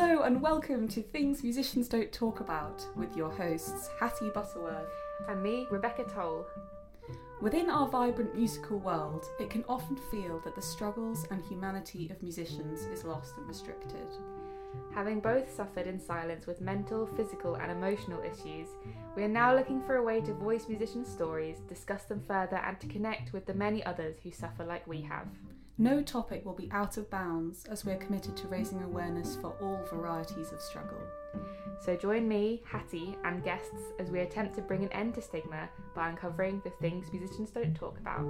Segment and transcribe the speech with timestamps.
[0.00, 4.92] Hello and welcome to Things Musicians Don't Talk About with your hosts Hattie Butterworth.
[5.28, 6.46] And me, Rebecca Toll.
[7.40, 12.22] Within our vibrant musical world, it can often feel that the struggles and humanity of
[12.22, 14.06] musicians is lost and restricted.
[14.94, 18.68] Having both suffered in silence with mental, physical, and emotional issues,
[19.16, 22.78] we are now looking for a way to voice musicians' stories, discuss them further, and
[22.78, 25.26] to connect with the many others who suffer like we have.
[25.80, 29.80] No topic will be out of bounds as we're committed to raising awareness for all
[29.88, 30.98] varieties of struggle.
[31.80, 35.68] So join me, Hattie, and guests as we attempt to bring an end to stigma
[35.94, 38.26] by uncovering the things musicians don't talk about.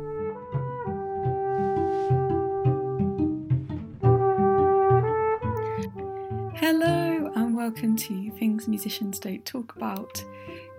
[6.55, 10.23] Hello, and welcome to Things Musicians Don't Talk About,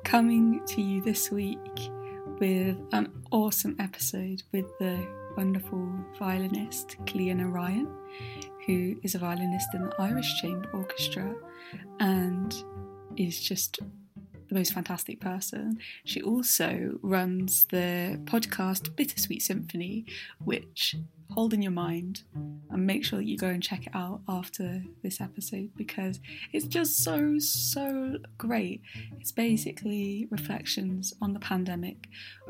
[0.03, 1.89] coming to you this week
[2.39, 7.87] with an awesome episode with the wonderful violinist Cliodhna Ryan,
[8.65, 11.33] who is a violinist in the Irish Chamber Orchestra
[12.01, 12.53] and
[13.15, 13.79] is just
[14.49, 15.79] the most fantastic person.
[16.03, 20.05] She also runs the podcast Bittersweet Symphony,
[20.43, 20.97] which
[21.31, 22.23] hold in your mind
[22.71, 26.19] and make sure that you go and check it out after this episode because
[26.53, 28.81] it's just so, so great.
[29.19, 32.07] It's basically reflections on the pandemic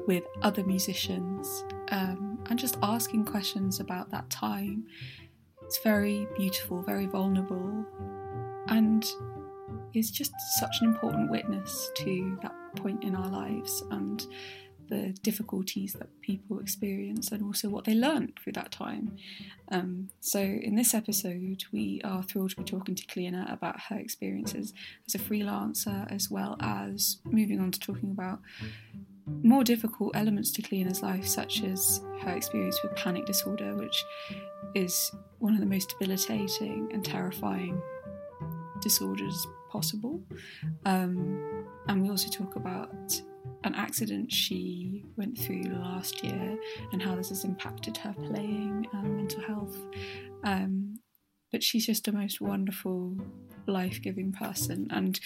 [0.08, 4.86] with other musicians um, and just asking questions about that time.
[5.64, 7.86] It's very beautiful, very vulnerable,
[8.68, 9.06] and
[9.94, 14.26] is just such an important witness to that point in our lives and
[14.90, 19.18] the difficulties that people experience and also what they learned through that time.
[19.72, 23.98] Um, so, in this episode, we are thrilled to be talking to Cliodhna about her
[23.98, 24.74] experiences
[25.08, 28.40] as a freelancer, as well as moving on to talking about
[29.44, 34.04] more difficult elements to Cliodhna's life, such as her experience with panic disorder, which
[34.76, 37.82] is one of the most debilitating and terrifying
[38.82, 40.22] disorders possible.
[40.86, 43.22] Um, and we also talk about
[43.64, 46.58] an accident she went through last year
[46.92, 49.78] and how this has impacted her playing and mental health.
[50.44, 51.00] Um,
[51.52, 53.18] but she's just a most wonderful,
[53.66, 54.88] life giving person.
[54.92, 55.20] And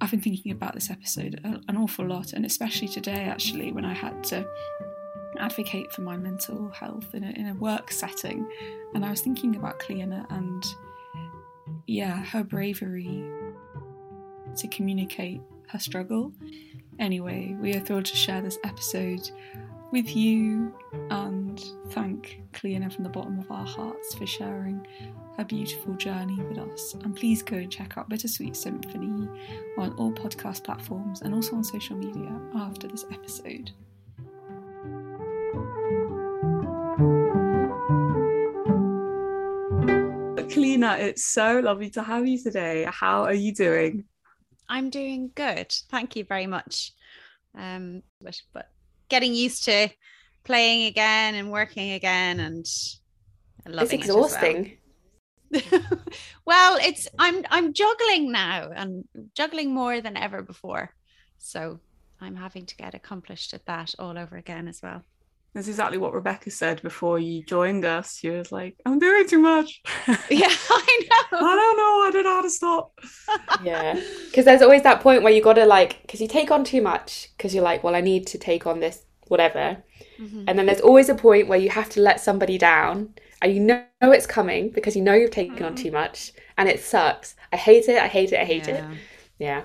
[0.00, 3.94] I've been thinking about this episode an awful lot, and especially today, actually, when I
[3.94, 4.46] had to
[5.38, 8.48] advocate for my mental health in a, in a work setting.
[8.94, 10.64] And I was thinking about Cliodhna and,
[11.86, 13.24] yeah, her bravery
[14.56, 16.32] to communicate her struggle
[16.98, 19.30] Anyway, we are thrilled to share this episode
[19.92, 20.74] with you
[21.10, 24.84] and thank Cliodhna from the bottom of our hearts for sharing
[25.36, 26.94] her beautiful journey with us.
[26.94, 29.28] And please go and check out Bittersweet Symphony
[29.78, 33.70] on all podcast platforms and also on social media after this episode.
[40.48, 42.86] Cliodhna, it's so lovely to have you today.
[42.90, 44.04] How are you doing?
[44.68, 45.72] I'm doing good.
[45.90, 46.92] Thank you very much.
[47.56, 48.68] Um, but, but
[49.08, 49.88] getting used to
[50.44, 52.66] playing again and working again and
[53.66, 54.78] loving it's exhausting.
[55.50, 56.00] It well.
[56.46, 60.90] well, it's I'm I'm juggling now and juggling more than ever before.
[61.38, 61.80] So
[62.20, 65.02] I'm having to get accomplished at that all over again as well.
[65.54, 68.18] That's exactly what Rebecca said before you joined us.
[68.18, 69.82] She was like, I'm doing too much.
[70.30, 71.38] Yeah, I know.
[71.38, 72.06] I don't know.
[72.06, 72.98] I don't know how to stop.
[73.62, 74.00] yeah.
[74.26, 76.82] Because there's always that point where you got to like, because you take on too
[76.82, 79.82] much, because you're like, well, I need to take on this, whatever.
[80.20, 80.44] Mm-hmm.
[80.46, 83.60] And then there's always a point where you have to let somebody down and you
[83.60, 85.64] know it's coming because you know you've taken mm-hmm.
[85.64, 87.34] on too much and it sucks.
[87.52, 87.98] I hate it.
[87.98, 88.40] I hate it.
[88.40, 88.90] I hate yeah.
[88.90, 88.98] it.
[89.38, 89.62] Yeah.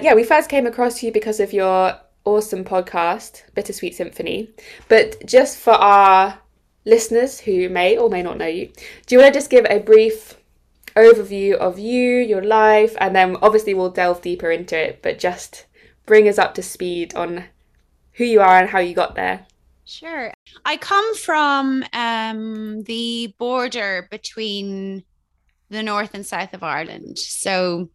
[0.00, 4.50] Yeah, we first came across you because of your awesome podcast, Bittersweet Symphony.
[4.88, 6.38] But just for our
[6.84, 8.70] listeners who may or may not know you,
[9.06, 10.36] do you want to just give a brief
[10.96, 15.66] overview of you, your life, and then obviously we'll delve deeper into it, but just
[16.06, 17.44] bring us up to speed on
[18.12, 19.46] who you are and how you got there?
[19.84, 20.32] Sure.
[20.64, 25.04] I come from um, the border between
[25.68, 27.18] the north and south of Ireland.
[27.18, 27.90] So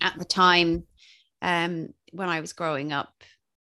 [0.00, 0.84] at the time
[1.42, 3.12] um, when I was growing up,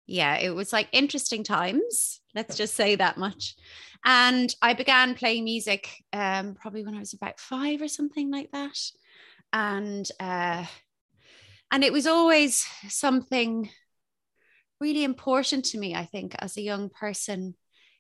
[0.06, 2.20] yeah, it was like interesting times.
[2.34, 3.56] Let's just say that much.
[4.04, 8.50] And I began playing music um, probably when I was about five or something like
[8.52, 8.78] that.
[9.52, 10.64] And uh,
[11.70, 13.68] and it was always something
[14.80, 17.54] really important to me, I think, as a young person,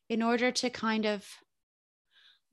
[0.08, 1.24] in order to kind of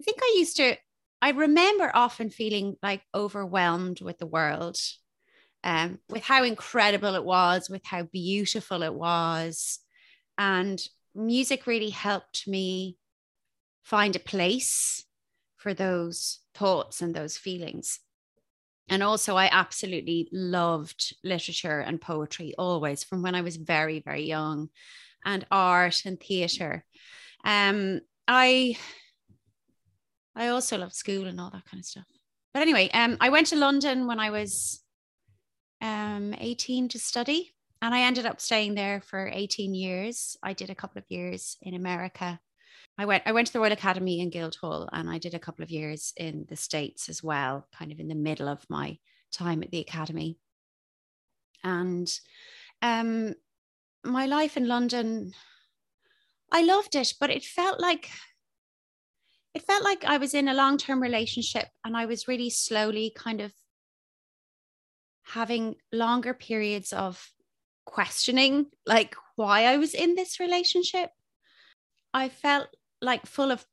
[0.01, 0.75] I think I used to
[1.21, 4.77] I remember often feeling like overwhelmed with the world
[5.63, 9.79] um, with how incredible it was, with how beautiful it was.
[10.37, 10.81] And
[11.15, 12.97] music really helped me
[13.83, 15.05] find a place
[15.57, 17.99] for those thoughts and those feelings.
[18.89, 24.23] and also I absolutely loved literature and poetry always from when I was very very
[24.25, 24.69] young
[25.25, 26.85] and art and theater
[27.45, 28.77] um I
[30.35, 32.05] I also love school and all that kind of stuff
[32.53, 34.82] but anyway um I went to London when I was
[35.83, 37.53] um 18 to study.
[37.81, 40.37] And I ended up staying there for 18 years.
[40.41, 42.39] I did a couple of years in America.
[42.97, 45.63] I went I went to the Royal Academy in Guildhall and I did a couple
[45.63, 48.97] of years in the States as well, kind of in the middle of my
[49.31, 50.37] time at the academy.
[51.63, 52.09] And
[52.81, 53.35] um,
[54.03, 55.33] my life in London,
[56.51, 58.09] I loved it, but it felt like
[59.53, 63.41] it felt like I was in a long-term relationship and I was really slowly kind
[63.41, 63.53] of
[65.23, 67.31] having longer periods of
[67.85, 71.09] questioning like why I was in this relationship.
[72.13, 72.67] I felt
[73.01, 73.65] like full of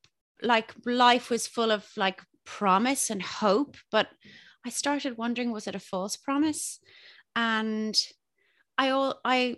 [0.42, 4.08] like life was full of like promise and hope but
[4.66, 6.80] i started wondering was it a false promise
[7.36, 7.96] and
[8.78, 9.56] i all i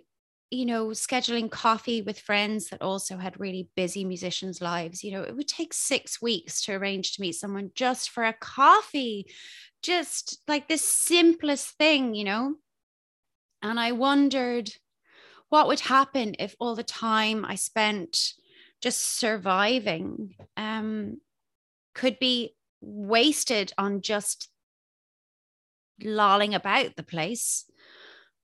[0.51, 5.23] you know scheduling coffee with friends that also had really busy musicians lives you know
[5.23, 9.25] it would take 6 weeks to arrange to meet someone just for a coffee
[9.83, 12.55] just like this simplest thing you know
[13.61, 14.69] and i wondered
[15.49, 18.33] what would happen if all the time i spent
[18.81, 21.21] just surviving um,
[21.95, 24.49] could be wasted on just
[26.03, 27.63] lolling about the place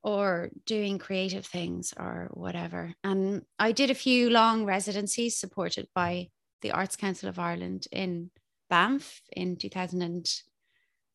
[0.02, 2.94] or doing creative things or whatever.
[3.04, 6.30] And I did a few long residencies supported by
[6.62, 8.32] the Arts Council of Ireland in
[8.70, 9.58] Banff in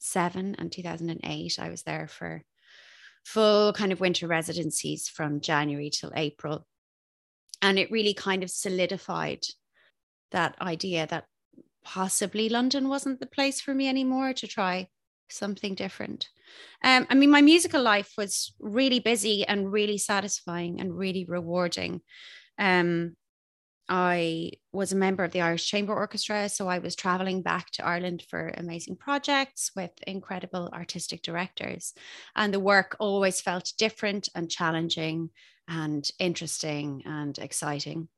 [0.04, 1.58] 2007 and 2008.
[1.58, 2.42] I was there for
[3.24, 6.66] full kind of winter residencies from January till April
[7.62, 9.40] and it really kind of solidified
[10.30, 11.24] that idea that
[11.82, 14.88] possibly London wasn't the place for me anymore to try
[15.30, 16.28] something different.
[16.82, 22.02] Um, I mean, my musical life was really busy and really satisfying and really rewarding.
[22.58, 23.16] Um,
[23.88, 27.84] I was a member of the Irish Chamber Orchestra, so I was traveling back to
[27.84, 31.92] Ireland for amazing projects with incredible artistic directors.
[32.34, 35.30] And the work always felt different and challenging
[35.68, 38.08] and interesting and exciting.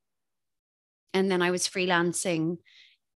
[1.13, 2.59] And then I was freelancing,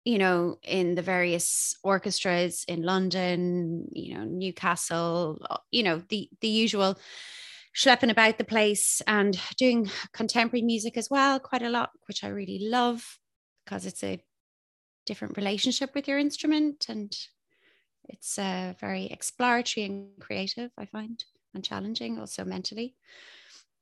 [0.05, 6.49] you know, in the various orchestras in London, you know, Newcastle, you know, the the
[6.49, 6.99] usual
[7.75, 12.29] schlepping about the place and doing contemporary music as well, quite a lot, which I
[12.29, 13.19] really love
[13.65, 14.21] because it's a
[15.07, 17.17] different relationship with your instrument and
[18.09, 21.23] it's uh, very exploratory and creative, I find,
[21.55, 22.97] and challenging also mentally.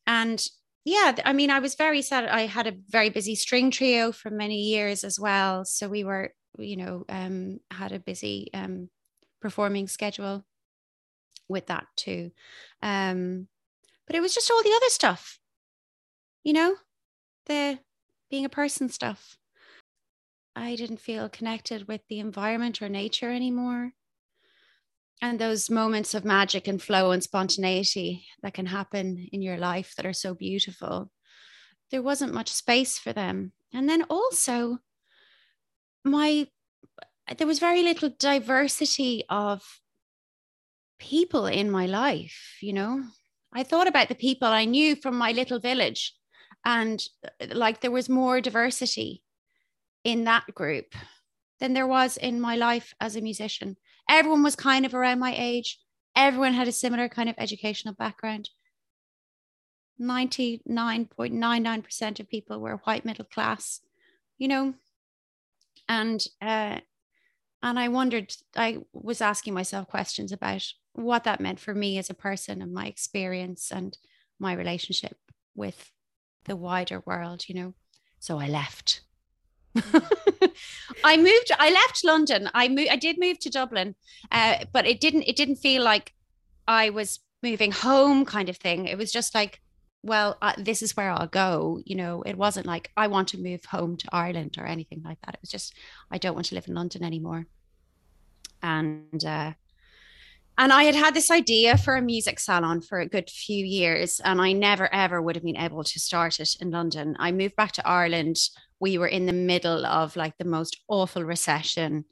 [0.06, 0.46] And
[0.85, 4.31] yeah i mean i was very sad i had a very busy string trio for
[4.31, 5.64] many years as well.
[5.64, 8.88] So we were you know um, had a busy um,
[9.40, 10.44] performing schedule
[11.49, 12.31] with that too.
[12.82, 13.49] Um,
[14.08, 15.38] but it was just all the other stuff
[16.43, 16.75] you know
[17.46, 17.78] the
[18.31, 19.37] being a person stuff.
[20.55, 23.93] I didn't feel connected with the environment or nature anymore.
[25.20, 29.94] And those moments of magic and flow and spontaneity that can happen in your life
[29.96, 31.11] that are so beautiful.
[31.90, 33.52] There wasn't much space for them.
[33.72, 34.78] And then also
[36.04, 36.46] my
[37.37, 39.80] there was very little diversity of
[40.99, 43.04] people in my life you know
[43.52, 46.14] i thought about the people i knew from my little village
[46.64, 47.05] and
[47.52, 49.23] like there was more diversity
[50.05, 50.95] in that group
[51.61, 53.76] than there was in my life as a musician
[54.09, 55.78] everyone was kind of around my age.
[56.17, 58.50] Everyone had a similar kind of educational background.
[60.00, 63.81] 99.99% of people were white middle class,
[64.38, 64.75] you know.
[65.88, 66.78] And uh,
[67.61, 70.64] and I wondered, I was asking myself questions about
[70.99, 73.97] what that meant for me as a person and my experience and
[74.38, 75.17] my relationship
[75.55, 75.93] with
[76.45, 77.75] the wider world, you know.
[78.19, 79.02] So I left.
[81.05, 81.52] I moved.
[81.59, 82.50] I left London.
[82.52, 82.88] I moved.
[82.90, 83.95] I did move to Dublin,
[84.33, 85.23] uh, but it didn't.
[85.23, 86.14] It didn't feel like
[86.67, 88.87] I was moving home, kind of thing.
[88.87, 89.61] It was just like,
[90.02, 91.81] well, uh, this is where I'll go.
[91.85, 95.19] You know, it wasn't like I want to move home to Ireland or anything like
[95.25, 95.35] that.
[95.35, 95.75] It was just
[96.11, 97.47] I don't want to live in London anymore.
[98.62, 99.52] And uh,
[100.58, 104.20] and I had had this idea for a music salon for a good few years,
[104.20, 107.16] and I never ever would have been able to start it in London.
[107.20, 108.36] I moved back to Ireland.
[108.80, 112.04] We were in the middle of like the most awful recession.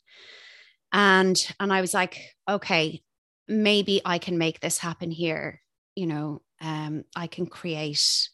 [0.92, 3.02] And and I was like, okay,
[3.48, 5.60] maybe I can make this happen here.
[5.96, 8.28] You know, um, I can create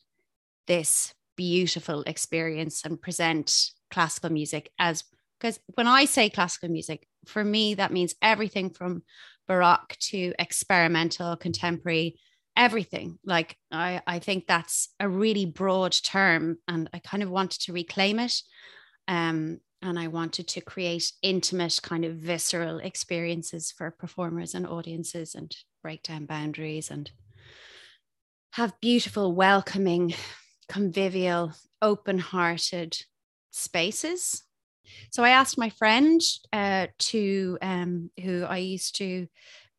[0.66, 5.04] this beautiful experience and present classical music as
[5.40, 9.02] because when I say classical music, for me, that means everything from
[9.49, 12.19] baroque to experimental, contemporary,
[12.57, 13.19] everything.
[13.25, 17.73] Like I, I think that's a really broad term, and I kind of wanted to
[17.73, 18.35] reclaim it.
[19.09, 25.35] Um, and I wanted to create intimate, kind of visceral experiences for performers and audiences,
[25.35, 27.11] and break down boundaries and
[28.53, 30.15] have beautiful, welcoming,
[30.69, 32.97] convivial, open-hearted
[33.51, 34.45] spaces.
[35.11, 36.21] So I asked my friend
[36.53, 39.27] uh, to, um, who I used to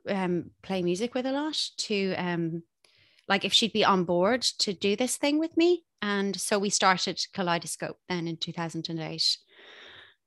[0.10, 2.64] um, play music with a lot to um,
[3.28, 5.84] like if she'd be on board to do this thing with me.
[6.02, 9.38] And so we started Kaleidoscope then in 2008.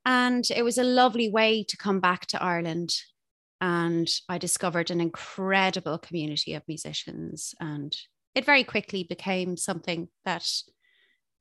[0.04, 2.94] And it was a lovely way to come back to Ireland.
[3.60, 7.54] And I discovered an incredible community of musicians.
[7.60, 7.94] And
[8.34, 10.46] it very quickly became something that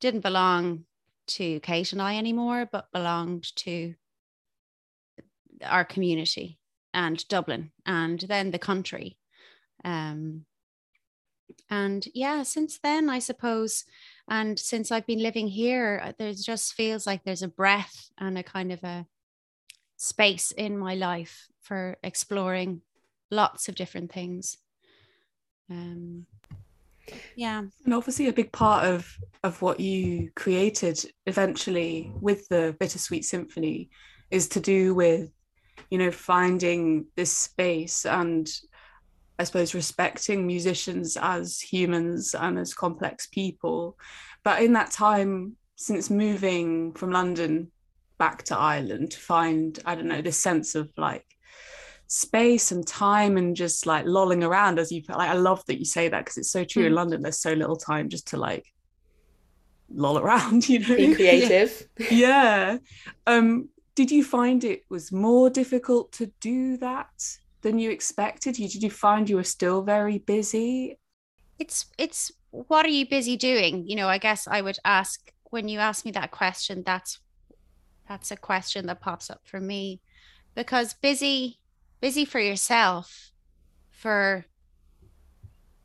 [0.00, 0.84] didn't belong
[1.26, 3.94] to Kate and I anymore, but belonged to
[5.64, 6.58] our community
[6.92, 9.18] and Dublin and then the country.
[9.84, 10.44] Um,
[11.70, 13.84] and yeah, since then, I suppose,
[14.28, 18.38] and since I've been living here, uh, there just feels like there's a breath and
[18.38, 19.06] a kind of a
[19.96, 22.82] space in my life for exploring
[23.30, 24.58] lots of different things.
[25.70, 26.26] Um,
[27.36, 27.62] yeah.
[27.84, 29.08] And obviously a big part of
[29.42, 33.90] of what you created eventually with the bittersweet symphony
[34.30, 35.30] is to do with
[35.90, 38.48] you know finding this space and
[39.38, 43.96] i suppose respecting musicians as humans and as complex people.
[44.42, 47.70] But in that time since moving from london
[48.18, 51.35] back to ireland to find i don't know this sense of like
[52.08, 55.84] space and time and just like lolling around as you like i love that you
[55.84, 56.86] say that because it's so true mm.
[56.86, 58.72] in london there's so little time just to like
[59.92, 60.96] loll around you know?
[60.96, 61.88] Be creative.
[62.10, 62.78] Yeah.
[63.26, 68.58] Um did you find it was more difficult to do that than you expected?
[68.58, 70.98] You did you find you were still very busy?
[71.58, 73.86] It's it's what are you busy doing?
[73.86, 77.20] You know i guess i would ask when you ask me that question that's
[78.08, 80.00] that's a question that pops up for me.
[80.54, 81.58] Because busy
[82.00, 83.30] busy for yourself
[83.90, 84.44] for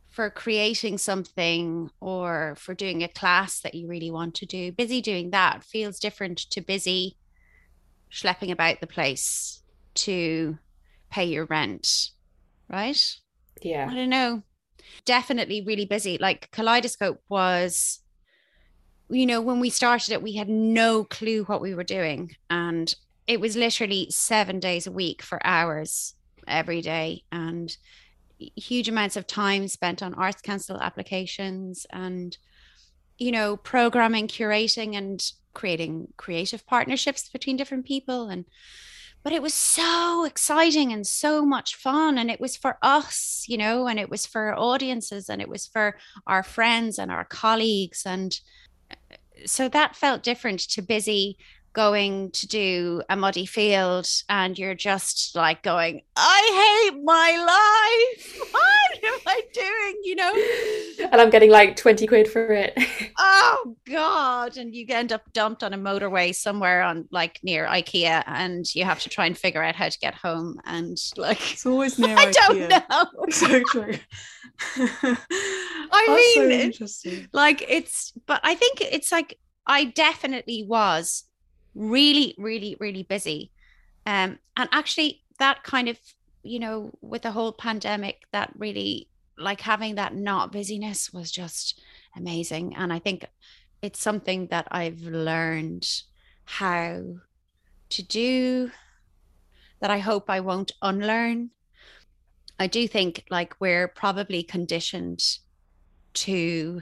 [0.09, 4.71] for creating something or for doing a class that you really want to do.
[4.71, 7.15] Busy doing that feels different to busy
[8.11, 9.63] schlepping about the place
[9.93, 10.57] to
[11.09, 12.11] pay your rent
[12.71, 13.15] right?
[13.61, 13.87] Yeah.
[13.89, 14.43] I don't know.
[15.05, 16.17] Definitely really busy.
[16.17, 17.99] Like kaleidoscope was
[19.09, 22.35] you know when we started it we had no clue what we were doing.
[22.49, 22.93] And
[23.27, 26.15] it was literally seven days a week for hours
[26.47, 27.77] every day and
[28.37, 32.37] huge amounts of time spent on arts council applications and
[33.17, 38.45] you know programming curating and creating creative partnerships between different people and
[39.23, 43.57] but it was so exciting and so much fun and it was for us you
[43.57, 48.03] know and it was for audiences and it was for our friends and our colleagues
[48.05, 48.39] and
[48.89, 48.95] uh,
[49.45, 51.37] so that felt different to busy
[51.73, 57.37] going to do a muddy field and you're just like going, I hate my
[58.17, 58.41] life.
[59.01, 60.01] What am I doing?
[60.03, 61.07] You know?
[61.11, 62.77] And I'm getting like 20 quid for it.
[63.17, 64.57] oh God.
[64.57, 68.83] And you end up dumped on a motorway somewhere on like near IKEA and you
[68.83, 70.59] have to try and figure out how to get home.
[70.65, 72.33] And like it's always near I IKEA.
[72.33, 73.25] don't know.
[73.29, 73.93] so true.
[75.91, 81.23] I mean so like it's but I think it's like I definitely was
[81.75, 83.51] really, really, really busy.
[84.05, 85.97] Um, and actually, that kind of,
[86.43, 91.79] you know, with the whole pandemic, that really, like having that not busyness was just
[92.15, 92.75] amazing.
[92.75, 93.25] And I think
[93.81, 95.87] it's something that I've learned
[96.45, 97.03] how
[97.89, 98.71] to do
[99.79, 101.49] that I hope I won't unlearn.
[102.59, 105.21] I do think like we're probably conditioned
[106.13, 106.81] to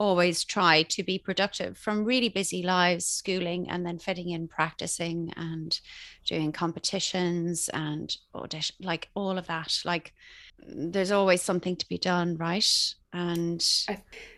[0.00, 5.30] always try to be productive from really busy lives, schooling, and then fitting in practicing
[5.36, 5.78] and
[6.24, 9.78] doing competitions and audition, like all of that.
[9.84, 10.14] Like
[10.58, 12.94] there's always something to be done, right?
[13.12, 13.62] And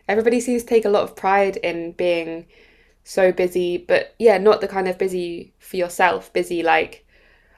[0.08, 2.46] everybody seems to take a lot of pride in being
[3.04, 7.06] so busy, but yeah, not the kind of busy for yourself, busy like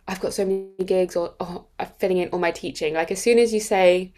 [0.06, 2.92] I've got so many gigs or oh, uh, I'm fitting in all my teaching.
[2.92, 4.12] Like as soon as you say,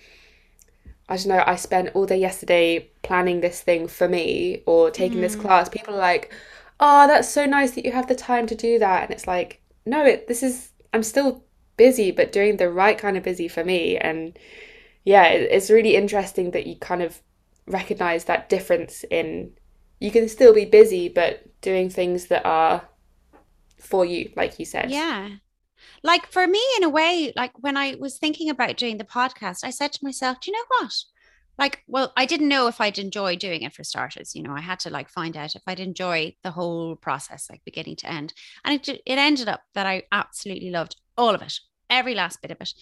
[1.08, 5.18] I don't know, I spent all day yesterday planning this thing for me or taking
[5.18, 5.22] mm.
[5.22, 6.32] this class, people are like,
[6.80, 9.04] oh, that's so nice that you have the time to do that.
[9.04, 11.44] And it's like, no, it, this is, I'm still
[11.76, 13.96] busy, but doing the right kind of busy for me.
[13.96, 14.36] And
[15.04, 17.22] yeah, it, it's really interesting that you kind of
[17.66, 19.52] recognize that difference in,
[20.00, 22.82] you can still be busy, but doing things that are
[23.78, 24.90] for you, like you said.
[24.90, 25.28] Yeah.
[26.06, 29.64] Like for me, in a way, like when I was thinking about doing the podcast,
[29.64, 30.92] I said to myself, do you know what?
[31.58, 34.32] Like, well, I didn't know if I'd enjoy doing it for starters.
[34.36, 37.64] You know, I had to like find out if I'd enjoy the whole process, like
[37.64, 38.34] beginning to end.
[38.64, 41.58] And it, it ended up that I absolutely loved all of it,
[41.90, 42.72] every last bit of it,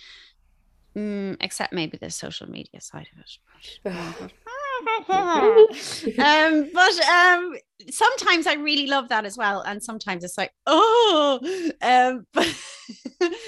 [0.95, 4.33] mm, except maybe the social media side of it.
[6.19, 7.57] um, but um,
[7.91, 11.41] sometimes I really love that as well, and sometimes it's like, oh,
[11.83, 12.47] um, but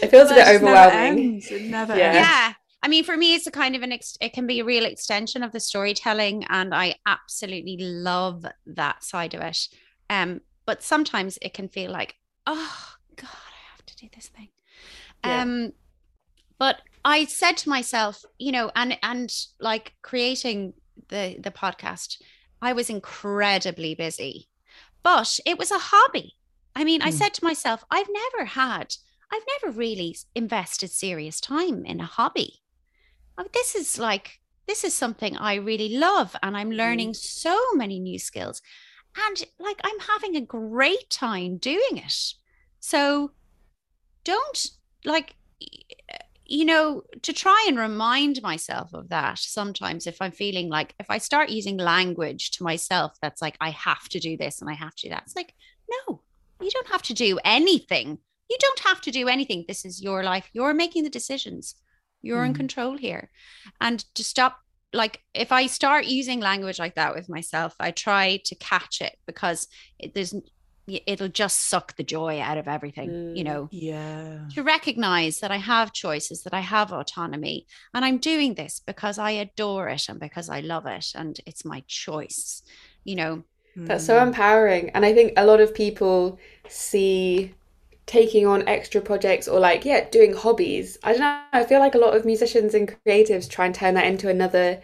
[0.02, 1.42] it feels a bit overwhelming.
[1.48, 2.14] It never yeah.
[2.14, 2.52] yeah.
[2.82, 4.84] I mean, for me, it's a kind of an ex- it can be a real
[4.84, 9.58] extension of the storytelling, and I absolutely love that side of it.
[10.08, 12.16] Um, but sometimes it can feel like,
[12.46, 14.48] oh God, I have to do this thing.
[15.24, 15.42] Yeah.
[15.42, 15.72] Um,
[16.58, 20.74] but I said to myself, you know, and and like creating
[21.08, 22.20] the the podcast,
[22.60, 24.48] I was incredibly busy,
[25.02, 26.34] but it was a hobby.
[26.74, 27.06] I mean, mm.
[27.06, 27.16] I hmm.
[27.16, 28.94] said to myself, I've never had,
[29.32, 32.60] I've never really invested serious time in a hobby.
[33.38, 37.16] I mean, this is like this is something I really love, and I'm learning mm.
[37.16, 38.62] so many new skills,
[39.26, 42.34] and like I'm having a great time doing it.
[42.80, 43.32] So
[44.24, 44.66] don't
[45.04, 45.34] like
[46.48, 51.06] you know, to try and remind myself of that sometimes if I'm feeling like if
[51.10, 54.74] I start using language to myself that's like, I have to do this and I
[54.74, 55.54] have to do that, it's like,
[56.08, 56.22] no,
[56.60, 58.18] you don't have to do anything.
[58.48, 59.64] You don't have to do anything.
[59.66, 60.48] This is your life.
[60.52, 61.74] You're making the decisions.
[62.22, 62.46] You're mm.
[62.46, 63.30] in control here.
[63.80, 64.58] And to stop,
[64.92, 69.16] like, if I start using language like that with myself, I try to catch it
[69.26, 69.66] because
[69.98, 70.34] it, there's
[70.86, 73.68] it'll just suck the joy out of everything mm, you know?
[73.72, 74.38] yeah.
[74.54, 79.18] To recognize that i have choices that i have autonomy and i'm doing this because
[79.18, 82.62] i adore it and because i love it and it's my choice
[83.04, 83.44] you know?
[83.76, 84.28] That's so mm.
[84.28, 86.38] empowering and i think a lot of people
[86.68, 87.54] see
[88.06, 90.96] taking on extra projects or like yeah doing hobbies.
[91.02, 93.94] I don't know i feel like a lot of musicians and creatives try and turn
[93.94, 94.80] that into another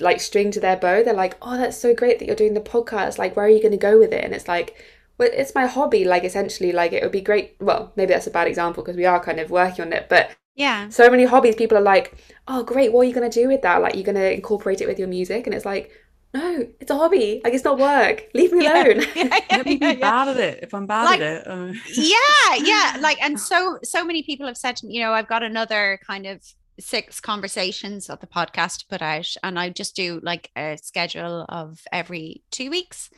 [0.00, 1.02] like string to their bow.
[1.02, 3.18] They're like oh that's so great that you're doing the podcast.
[3.18, 4.24] Like where are you going to go with it?
[4.24, 4.82] And it's like
[5.20, 6.06] well, it's my hobby.
[6.06, 7.54] Like essentially, like it would be great.
[7.60, 10.30] Well, maybe that's a bad example because we are kind of working on it, but
[10.54, 11.56] yeah, so many hobbies.
[11.56, 12.16] People are like,
[12.48, 12.90] oh, great.
[12.90, 13.82] What are you gonna do with that?
[13.82, 15.90] Like, you're gonna incorporate it with your music, and it's like,
[16.32, 17.42] no, it's a hobby.
[17.44, 18.28] Like it's not work.
[18.32, 18.82] Leave me yeah.
[18.82, 19.04] alone.
[19.14, 21.46] Yeah, yeah, Let me be bad at it if I'm bad like, at it.
[21.46, 21.72] Uh.
[21.94, 22.96] yeah, yeah.
[23.00, 26.42] Like, and so so many people have said, you know, I've got another kind of
[26.78, 31.44] six conversations of the podcast to put out, and I just do like a schedule
[31.46, 33.10] of every two weeks.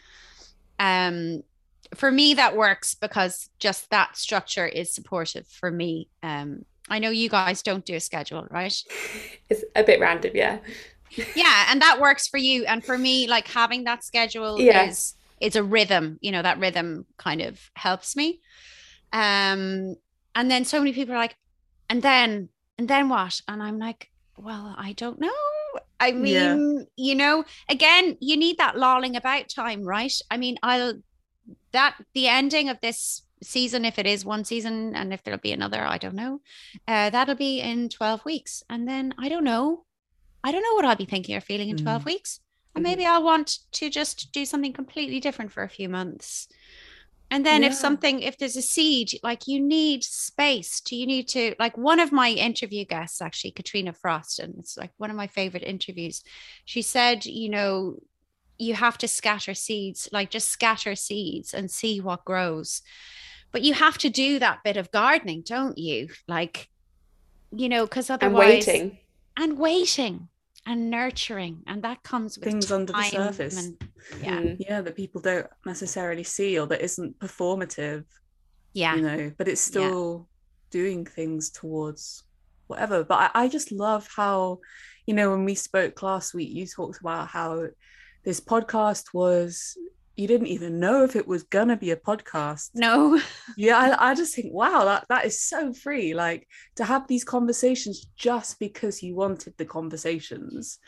[0.81, 1.43] Um,
[1.95, 6.09] for me that works because just that structure is supportive for me.
[6.23, 8.75] Um i know you guys don't do a schedule right?
[9.49, 10.59] It's a bit random yeah.
[11.35, 12.65] Yeah and that works for you.
[12.65, 14.85] And for me like having that schedule yeah.
[14.85, 18.41] is it's a rhythm you know that rhythm kind of helps me.
[19.13, 19.97] Um
[20.35, 21.37] and then so many people are like
[21.89, 23.41] and then and then what?
[23.47, 25.31] And i'm like well i don't know.
[26.01, 26.85] I mean yeah.
[26.97, 30.13] you know again you need that lolling about time right?
[30.31, 30.95] I mean i'll
[31.73, 35.53] that the ending of this season, if it is one season and if there'll be
[35.53, 36.41] another, I don't know.
[36.87, 38.63] Uh, that'll be in 12 weeks.
[38.69, 39.85] And then I don't know.
[40.45, 42.07] I don't know what I'll be thinking or feeling in 12 mm.
[42.07, 42.41] weeks.
[42.75, 46.49] And maybe I'll want to just do something completely different for a few months.
[47.31, 47.69] And then yeah.
[47.69, 51.77] if something, if there's a seed, like you need space to, you need to, like
[51.79, 55.63] one of my interview guests, actually, Katrina Frost, and it's like one of my favorite
[55.63, 56.23] interviews.
[56.67, 57.97] She said, you know,
[58.63, 62.83] you have to scatter seeds, like just scatter seeds and see what grows.
[63.51, 66.09] But you have to do that bit of gardening, don't you?
[66.27, 66.69] Like,
[67.51, 68.99] you know, because otherwise, and waiting,
[69.37, 70.29] and waiting,
[70.65, 73.67] and nurturing, and that comes with things under the surface.
[73.67, 73.89] And,
[74.23, 74.57] yeah, mm.
[74.59, 78.05] yeah, that people don't necessarily see or that isn't performative.
[78.73, 80.27] Yeah, you know, but it's still
[80.73, 80.81] yeah.
[80.81, 82.23] doing things towards
[82.69, 83.05] whatever.
[83.05, 84.61] But I, I just love how,
[85.05, 87.67] you know, when we spoke last week, you talked about how
[88.25, 89.77] this podcast was
[90.17, 92.71] you didn't even know if it was gonna be a podcast.
[92.75, 93.21] No.
[93.57, 96.15] yeah, I, I just think, wow, that, that is so free.
[96.15, 100.79] Like to have these conversations just because you wanted the conversations.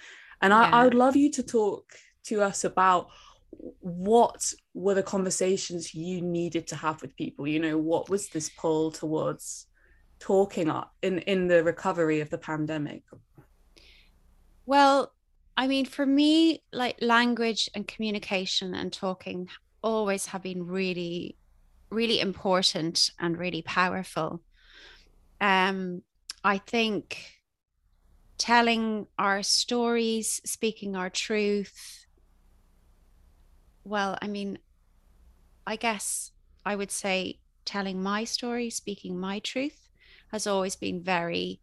[0.42, 0.60] And yeah.
[0.60, 1.92] I, I would love you to talk
[2.24, 3.08] to us about
[3.80, 7.46] what were the conversations you needed to have with people?
[7.46, 9.66] You know, what was this pull towards
[10.18, 10.70] talking
[11.02, 13.04] in in the recovery of the pandemic?
[14.66, 15.13] Well,
[15.56, 19.48] I mean, for me, like language and communication and talking
[19.82, 21.36] always have been really,
[21.90, 24.42] really important and really powerful.
[25.40, 26.02] Um,
[26.42, 27.18] I think
[28.38, 32.06] telling our stories, speaking our truth.
[33.84, 34.58] Well, I mean,
[35.66, 36.32] I guess
[36.64, 39.88] I would say telling my story, speaking my truth
[40.32, 41.60] has always been very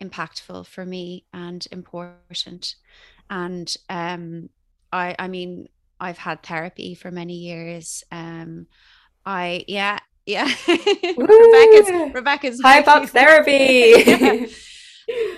[0.00, 2.74] impactful for me and important.
[3.30, 4.50] And um,
[4.92, 8.04] I, I mean, I've had therapy for many years.
[8.10, 8.66] Um,
[9.24, 10.44] I, yeah, yeah.
[10.68, 14.52] Rebecca's, Rebecca's hype up therapy.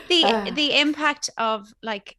[0.09, 0.51] The uh.
[0.51, 2.17] the impact of like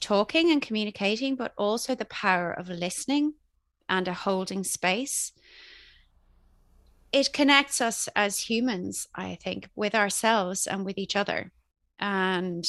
[0.00, 3.34] talking and communicating, but also the power of listening
[3.88, 5.32] and a holding space.
[7.12, 11.52] It connects us as humans, I think, with ourselves and with each other,
[11.98, 12.66] and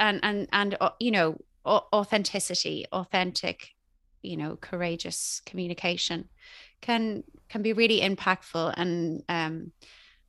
[0.00, 3.74] and and and uh, you know authenticity, authentic,
[4.22, 6.28] you know, courageous communication
[6.80, 9.72] can can be really impactful and um,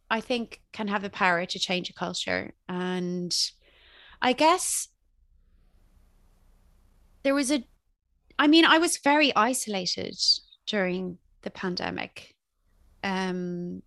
[0.09, 2.51] I think can have the power to change a culture.
[2.67, 3.35] And
[4.21, 4.89] I guess
[7.23, 7.63] there was a
[8.37, 10.17] I mean, I was very isolated
[10.65, 12.35] during the pandemic.
[13.03, 13.83] Um,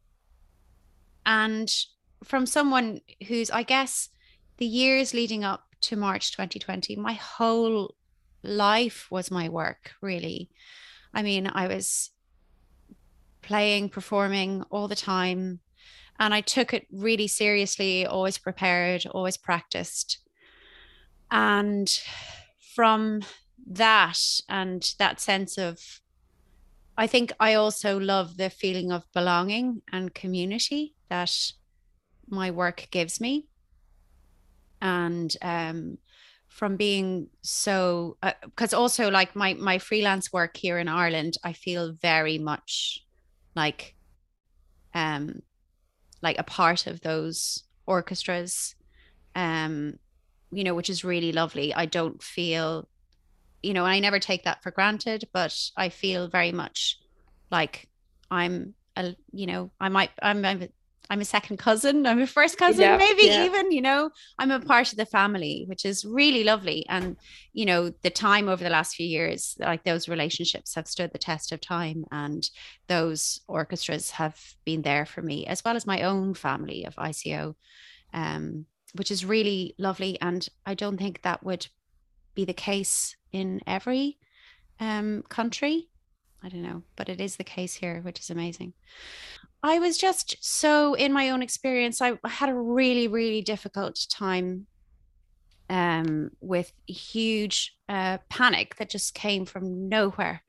[1.26, 1.72] and
[2.22, 4.10] from someone who's, I guess,
[4.58, 7.94] the years leading up to March 2020, my whole
[8.42, 10.50] life was my work, really.
[11.12, 12.10] I mean, I was
[13.42, 15.60] playing, performing all the time.
[16.18, 20.18] And I took it really seriously, always prepared, always practiced.
[21.30, 21.90] And
[22.74, 23.22] from
[23.66, 24.18] that
[24.48, 26.00] and that sense of
[26.96, 31.52] I think I also love the feeling of belonging and community that
[32.28, 33.48] my work gives me.
[34.84, 35.98] And um,
[36.46, 41.54] from being so, because uh, also like my my freelance work here in Ireland, I
[41.54, 43.04] feel very much
[43.56, 43.96] like,
[44.94, 45.42] um,
[46.22, 48.76] like a part of those orchestras,
[49.34, 49.98] um,
[50.52, 51.74] you know, which is really lovely.
[51.74, 52.88] I don't feel
[53.64, 57.00] you know, I never take that for granted, but I feel very much
[57.50, 57.88] like
[58.30, 60.68] I'm a, you know, I might, I'm, I'm,
[61.10, 62.06] I'm a second cousin.
[62.06, 63.44] I'm a first cousin, yeah, maybe yeah.
[63.44, 66.86] even, you know, I'm a part of the family, which is really lovely.
[66.88, 67.16] And,
[67.52, 71.18] you know, the time over the last few years, like those relationships have stood the
[71.18, 72.06] test of time.
[72.10, 72.48] And
[72.88, 77.54] those orchestras have been there for me, as well as my own family of ICO,
[78.14, 80.18] um, which is really lovely.
[80.20, 81.66] And I don't think that would
[82.34, 84.18] be the case in every
[84.80, 85.88] um, country.
[86.42, 88.74] I don't know, but it is the case here, which is amazing.
[89.64, 94.66] I was just so, in my own experience, I had a really, really difficult time
[95.70, 100.42] um, with huge uh, panic that just came from nowhere,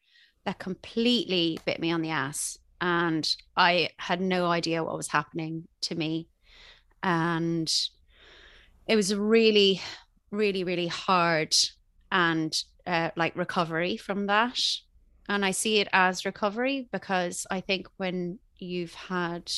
[0.44, 2.58] that completely bit me on the ass.
[2.82, 3.26] And
[3.56, 6.28] I had no idea what was happening to me.
[7.02, 7.74] And
[8.86, 9.82] it was really,
[10.30, 11.56] really, really hard
[12.12, 12.54] and
[12.86, 14.60] uh, like recovery from that.
[15.30, 19.52] And I see it as recovery because I think when you've had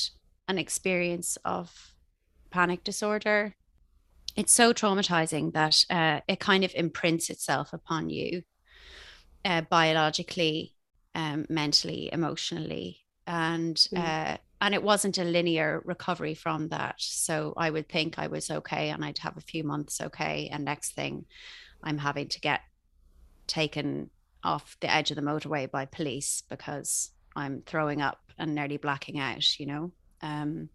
[0.48, 1.94] an experience of
[2.50, 3.56] panic disorder,
[4.36, 8.44] it's so traumatizing that uh, it kind of imprints itself upon you
[9.44, 10.74] uh, biologically,
[11.16, 13.98] um, mentally, emotionally, and mm.
[13.98, 16.96] uh, and it wasn't a linear recovery from that.
[16.98, 20.66] So I would think I was okay, and I'd have a few months okay, and
[20.66, 21.26] next thing,
[21.84, 22.62] I'm having to get
[23.48, 24.10] taken
[24.44, 29.20] off the edge of the motorway by police because I'm throwing up and nearly blacking
[29.20, 29.92] out, you know.
[30.22, 30.70] Um,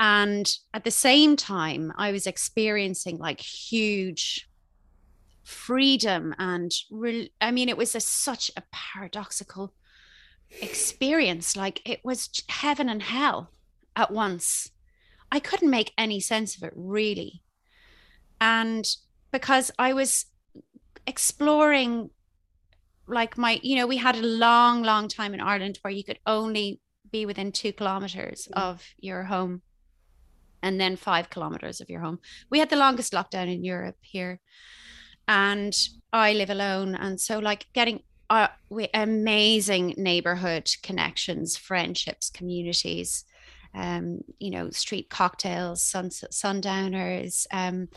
[0.00, 4.48] and at the same time, I was experiencing like huge
[5.44, 9.74] freedom and re- I mean, it was a, such a paradoxical
[10.60, 11.56] experience.
[11.56, 13.50] Like it was heaven and hell
[13.96, 14.70] at once.
[15.30, 17.42] I couldn't make any sense of it really.
[18.40, 18.84] And
[19.30, 20.26] because I was
[21.06, 22.10] exploring
[23.06, 26.18] like my you know we had a long long time in ireland where you could
[26.26, 29.62] only be within two kilometers of your home
[30.62, 32.20] and then five kilometers of your home.
[32.48, 34.40] We had the longest lockdown in europe here
[35.28, 35.74] and
[36.12, 36.94] i live alone.
[36.94, 38.48] And so like getting uh,
[38.94, 43.24] amazing neighborhood connections friendships communities
[43.74, 47.88] um, you know, street cocktails, sun, sundowners, um,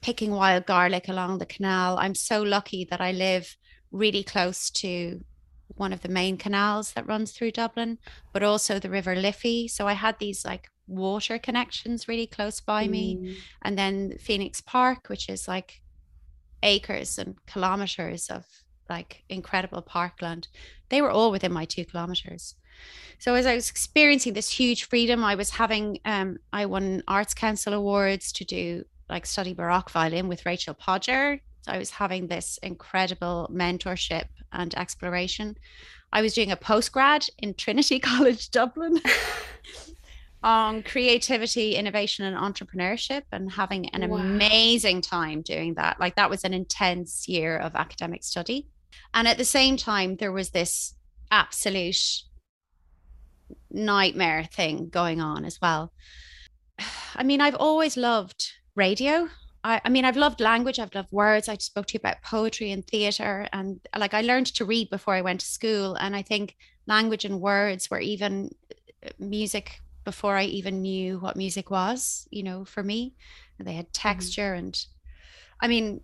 [0.00, 1.98] picking wild garlic along the canal.
[1.98, 3.56] I'm so lucky that I live
[3.90, 5.24] really close to
[5.68, 7.98] one of the main canals that runs through Dublin,
[8.32, 9.68] but also the River Liffey.
[9.68, 12.90] So I had these like water connections really close by mm.
[12.90, 13.36] me.
[13.62, 15.82] And then Phoenix Park, which is like
[16.62, 18.44] acres and kilometers of
[18.88, 20.48] like incredible parkland.
[20.88, 22.54] They were all within my two kilometers.
[23.18, 27.34] So as I was experiencing this huge freedom, I was having um, I won Arts
[27.34, 31.40] Council awards to do like study Baroque violin with Rachel Podger.
[31.66, 35.56] I was having this incredible mentorship and exploration.
[36.12, 39.00] I was doing a postgrad in Trinity College Dublin
[40.42, 44.18] on creativity, innovation, and entrepreneurship, and having an wow.
[44.18, 45.98] amazing time doing that.
[45.98, 48.68] Like that was an intense year of academic study.
[49.12, 50.94] And at the same time, there was this
[51.30, 52.22] absolute
[53.70, 55.92] nightmare thing going on as well.
[57.14, 59.28] I mean, I've always loved radio.
[59.66, 61.48] I, I, mean, I've loved language, I've loved words.
[61.48, 63.48] I spoke to you about poetry and theater.
[63.52, 65.96] And like I learned to read before I went to school.
[65.96, 68.54] And I think language and words were even
[69.04, 73.14] uh, music before I even knew what music was, you know, for me.
[73.58, 74.08] They had mm-hmm.
[74.08, 74.52] texture.
[74.52, 74.66] Mm-hmm.
[74.66, 74.86] And
[75.60, 76.00] I mean,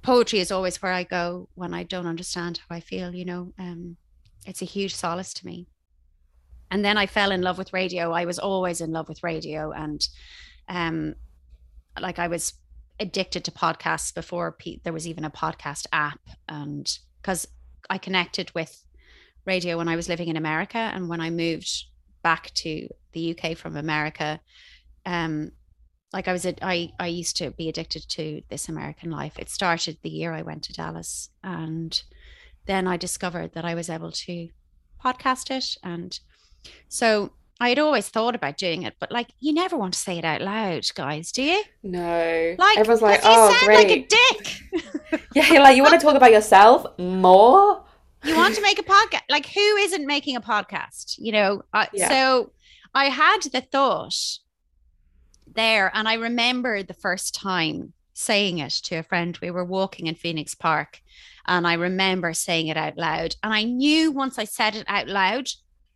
[0.00, 3.52] poetry is always where I go when I don't understand how I feel, you know.
[3.58, 3.98] Um,
[4.46, 5.66] it's a huge solace to me
[6.70, 8.12] and then I fell in love with radio.
[8.12, 10.06] I was always in love with radio, and
[10.68, 11.14] um,
[12.02, 12.54] like I was
[13.00, 17.46] addicted to podcasts before P- there was even a podcast app, and because
[17.90, 18.84] I connected with
[19.44, 21.86] radio when I was living in America, and when I moved
[22.22, 24.40] back to the UK from America,
[25.06, 25.52] um,
[26.12, 29.38] like I was, a, I I used to be addicted to this American life.
[29.38, 32.02] It started the year I went to Dallas, and
[32.66, 34.48] then I discovered that I was able to
[35.02, 36.18] podcast it and
[36.88, 40.18] so I had always thought about doing it, but like you never want to say
[40.18, 41.62] it out loud, guys, do you?
[41.82, 42.54] No.
[42.56, 45.22] Like everyone's like, "Oh, sound great." Like a dick.
[45.34, 47.84] yeah, you're like you want to talk about yourself more.
[48.24, 49.22] You want to make a podcast?
[49.28, 51.16] Like who isn't making a podcast?
[51.18, 51.62] You know.
[51.74, 52.08] Uh, yeah.
[52.08, 52.52] So
[52.94, 54.38] I had the thought
[55.52, 59.36] there, and I remember the first time saying it to a friend.
[59.42, 61.00] We were walking in Phoenix Park,
[61.46, 63.34] and I remember saying it out loud.
[63.42, 65.48] And I knew once I said it out loud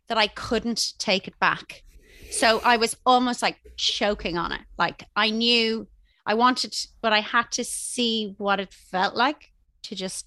[0.07, 1.83] that I couldn't take it back.
[2.31, 4.61] So I was almost like choking on it.
[4.77, 5.87] Like I knew
[6.25, 9.51] I wanted, but I had to see what it felt like
[9.83, 10.25] to just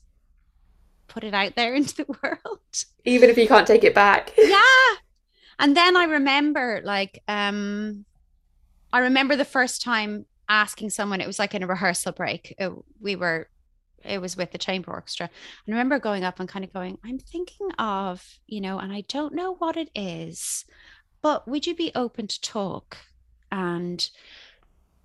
[1.08, 2.60] put it out there into the world.
[3.04, 4.32] Even if you can't take it back.
[4.38, 4.62] Yeah.
[5.58, 8.04] And then I remember like um
[8.92, 12.54] I remember the first time asking someone, it was like in a rehearsal break.
[12.58, 13.48] It, we were
[14.06, 15.26] it was with the chamber orchestra.
[15.26, 19.02] I remember going up and kind of going, I'm thinking of, you know, and I
[19.08, 20.64] don't know what it is,
[21.22, 22.96] but would you be open to talk?
[23.50, 24.08] And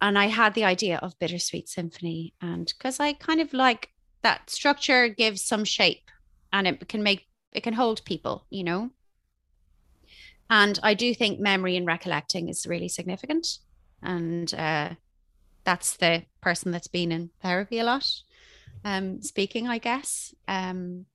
[0.01, 3.89] and I had the idea of bittersweet symphony, and because I kind of like
[4.23, 6.09] that structure gives some shape,
[6.51, 8.89] and it can make it can hold people, you know.
[10.49, 13.59] And I do think memory and recollecting is really significant,
[14.01, 14.89] and uh,
[15.63, 18.23] that's the person that's been in therapy a lot
[18.83, 20.33] um, speaking, I guess.
[20.47, 21.05] Um,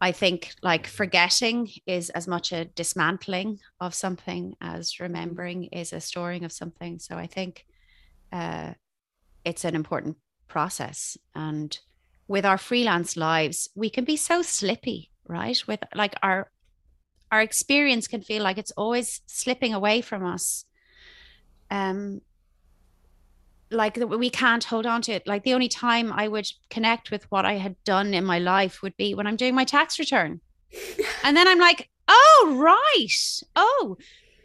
[0.00, 6.00] I think like forgetting is as much a dismantling of something as remembering is a
[6.00, 6.98] storing of something.
[6.98, 7.66] So I think
[8.32, 8.72] uh,
[9.44, 10.16] it's an important
[10.48, 11.18] process.
[11.34, 11.78] And
[12.28, 15.62] with our freelance lives, we can be so slippy, right?
[15.66, 16.50] With like our
[17.32, 20.64] our experience can feel like it's always slipping away from us.
[21.70, 22.22] Um,
[23.70, 25.26] like we can't hold on to it.
[25.26, 28.82] Like the only time i would connect with what i had done in my life
[28.82, 30.40] would be when i'm doing my tax return.
[31.24, 33.42] And then i'm like oh right.
[33.56, 33.96] Oh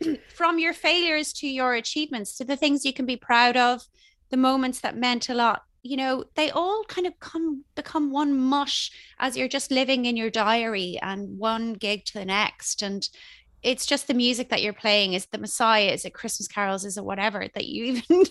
[0.27, 3.88] from your failures to your achievements to the things you can be proud of
[4.29, 5.63] the moments that meant a lot.
[5.83, 10.17] You know they all kind of come become one mush as you're just living in
[10.17, 12.81] your diary and one gig to the next.
[12.81, 13.07] And
[13.61, 15.13] it's just the music that you're playing.
[15.13, 15.91] Is the messiah?
[15.91, 16.85] Is it christmas carols?
[16.85, 18.25] Is it whatever that you even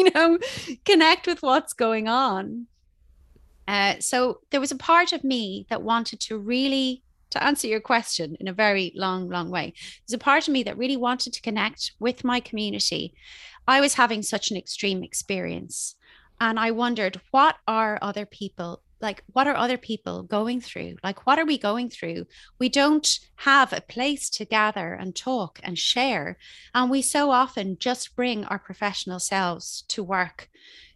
[0.00, 0.38] you know,
[0.84, 2.66] connect with what's going on.
[3.68, 7.80] Uh, so there was a part of me that wanted to really, to answer your
[7.80, 9.72] question in a very long, long way,
[10.06, 13.14] there's a part of me that really wanted to connect with my community.
[13.68, 15.94] I was having such an extreme experience.
[16.40, 20.96] And I wondered, what are other people like what are other people going through?
[21.02, 22.26] Like what are we going through?
[22.58, 26.36] We don't have a place to gather and talk and share.
[26.74, 30.48] And we so often just bring our professional selves to work.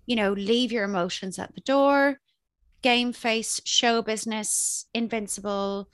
[0.07, 2.19] You know leave your emotions at the door
[2.83, 5.88] game face show business invincible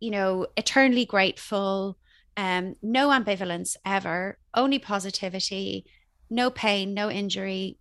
[0.00, 1.96] you know eternally grateful
[2.36, 5.86] um no ambivalence ever only positivity
[6.28, 7.78] no pain no injury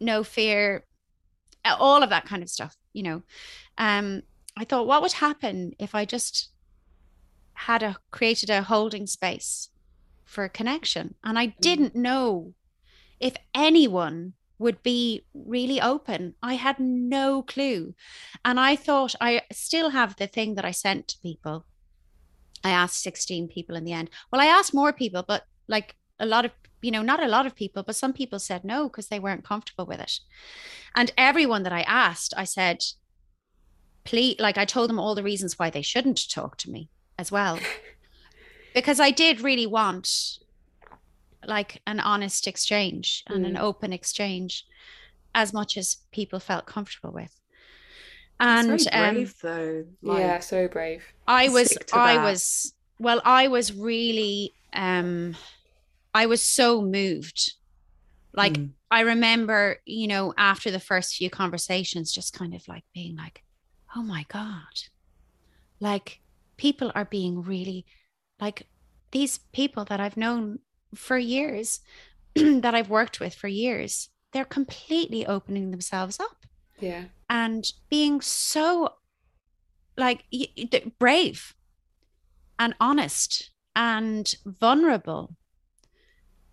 [0.00, 0.85] no fear
[1.78, 3.22] all of that kind of stuff, you know.
[3.78, 4.22] Um,
[4.56, 6.50] I thought, what would happen if I just
[7.54, 9.70] had a created a holding space
[10.24, 11.14] for a connection?
[11.22, 11.54] And I mm.
[11.60, 12.54] didn't know
[13.20, 16.34] if anyone would be really open.
[16.42, 17.94] I had no clue.
[18.44, 21.66] And I thought I still have the thing that I sent to people.
[22.64, 24.10] I asked 16 people in the end.
[24.32, 26.52] Well, I asked more people, but like a lot of
[26.82, 29.44] you know, not a lot of people, but some people said no because they weren't
[29.44, 30.20] comfortable with it.
[30.94, 32.84] And everyone that I asked, I said,
[34.04, 37.32] please like I told them all the reasons why they shouldn't talk to me as
[37.32, 37.58] well.
[38.74, 40.38] because I did really want
[41.46, 43.48] like an honest exchange and mm.
[43.48, 44.66] an open exchange
[45.34, 47.38] as much as people felt comfortable with.
[48.38, 49.84] And brave um, though.
[50.02, 51.04] Like, yeah, so brave.
[51.26, 52.24] I was I that.
[52.24, 55.36] was well, I was really um
[56.16, 57.52] I was so moved.
[58.32, 58.70] Like mm.
[58.90, 63.44] I remember, you know, after the first few conversations, just kind of like being like,
[63.94, 64.80] oh my God.
[65.78, 66.20] Like
[66.56, 67.84] people are being really
[68.40, 68.66] like
[69.10, 70.60] these people that I've known
[70.94, 71.80] for years,
[72.34, 76.46] that I've worked with for years, they're completely opening themselves up.
[76.80, 77.04] Yeah.
[77.28, 78.94] And being so
[79.98, 80.24] like
[80.98, 81.54] brave
[82.58, 85.36] and honest and vulnerable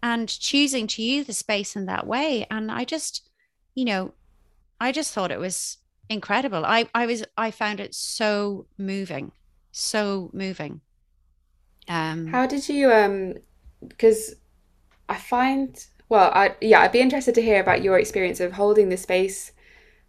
[0.03, 2.45] and choosing to use the space in that way.
[2.51, 3.27] And I just,
[3.73, 4.13] you know,
[4.79, 5.77] I just thought it was
[6.09, 6.65] incredible.
[6.65, 9.31] I, I was, I found it so moving,
[9.71, 10.81] so moving.
[11.87, 13.35] Um, How did you, um,
[13.87, 14.35] because
[15.07, 18.89] I find, well, I, yeah, I'd be interested to hear about your experience of holding
[18.89, 19.53] the space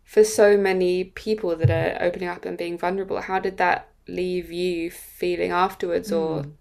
[0.03, 3.21] for so many people that are opening up and being vulnerable.
[3.21, 6.53] How did that leave you feeling afterwards or mm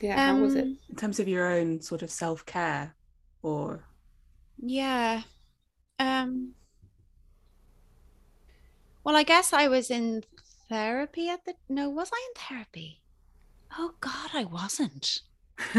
[0.00, 0.64] yeah um, how was it?
[0.64, 2.94] Um, in terms of your own sort of self-care
[3.42, 3.84] or?
[4.58, 5.22] Yeah
[5.98, 6.52] um
[9.04, 10.22] well i guess i was in
[10.68, 13.02] therapy at the no was i in therapy?
[13.78, 15.20] Oh god i wasn't.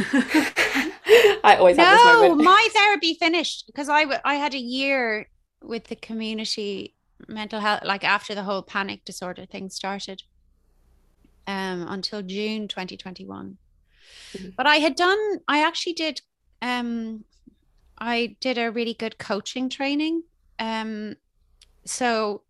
[1.44, 5.30] I always no my therapy finished because I, I had a year
[5.62, 6.96] with the community
[7.28, 10.24] mental health like after the whole panic disorder thing started
[11.46, 13.58] um until june 2021
[14.34, 14.50] Mm-hmm.
[14.56, 16.22] But I had done, I actually did,
[16.62, 17.24] um,
[17.98, 20.24] I did a really good coaching training.
[20.60, 21.16] Um,
[21.86, 22.44] so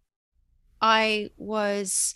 [0.81, 2.15] I was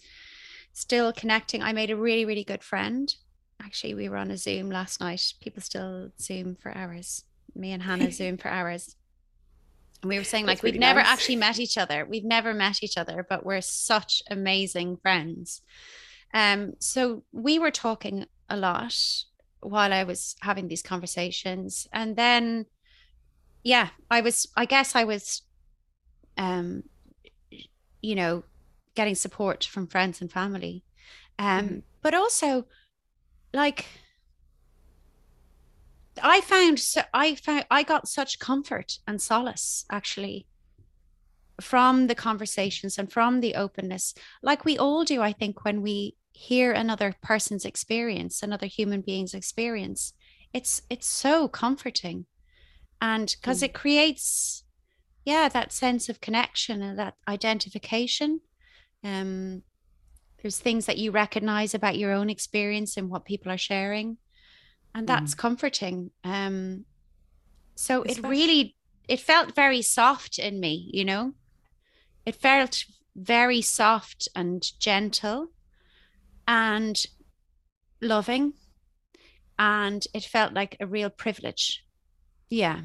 [0.74, 1.62] still connecting.
[1.62, 3.14] I made a really, really good friend.
[3.62, 5.34] Actually, we were on a Zoom last night.
[5.42, 7.24] People still Zoom for hours.
[7.56, 8.96] Me and Hannah Zoom for hours.
[10.02, 11.10] And we were saying, like, we've never nice.
[11.10, 12.06] actually met each other.
[12.06, 15.62] We've never met each other, but we're such amazing friends.
[16.34, 18.96] Um, so we were talking a lot
[19.62, 21.88] while I was having these conversations.
[21.94, 22.66] And then,
[23.64, 25.44] yeah, I was, I guess I was,
[26.38, 26.84] um,
[28.02, 28.44] you know,
[28.96, 30.84] getting support from friends and family.
[31.40, 31.80] Um, mm-hmm.
[32.02, 32.66] But also,
[33.54, 33.86] like,
[36.22, 40.48] I found, so I found, I got such comfort and solace actually
[41.62, 46.16] from the conversations and from the openness, like we all do, I think, when we
[46.42, 50.14] hear another person's experience another human being's experience.
[50.54, 52.26] It's it's so comforting.
[53.00, 53.66] And because mm.
[53.66, 54.64] it creates
[55.24, 58.42] yeah that sense of connection and that identification.
[59.04, 59.62] Um
[60.42, 64.18] there's things that you recognize about your own experience and what people are sharing.
[64.96, 65.38] And that's mm.
[65.38, 66.10] comforting.
[66.24, 66.86] Um
[67.76, 68.76] so Especially- it really
[69.08, 71.34] it felt very soft in me you know?
[72.26, 75.50] It felt very soft and gentle
[76.52, 77.06] and
[78.02, 78.54] loving.
[79.58, 81.84] And it felt like a real privilege.
[82.50, 82.82] Yeah.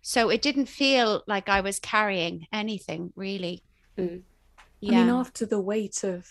[0.00, 3.62] So it didn't feel like I was carrying anything really.
[3.96, 4.22] Mm.
[4.80, 4.98] Yeah.
[4.98, 6.26] I mean, after the weight of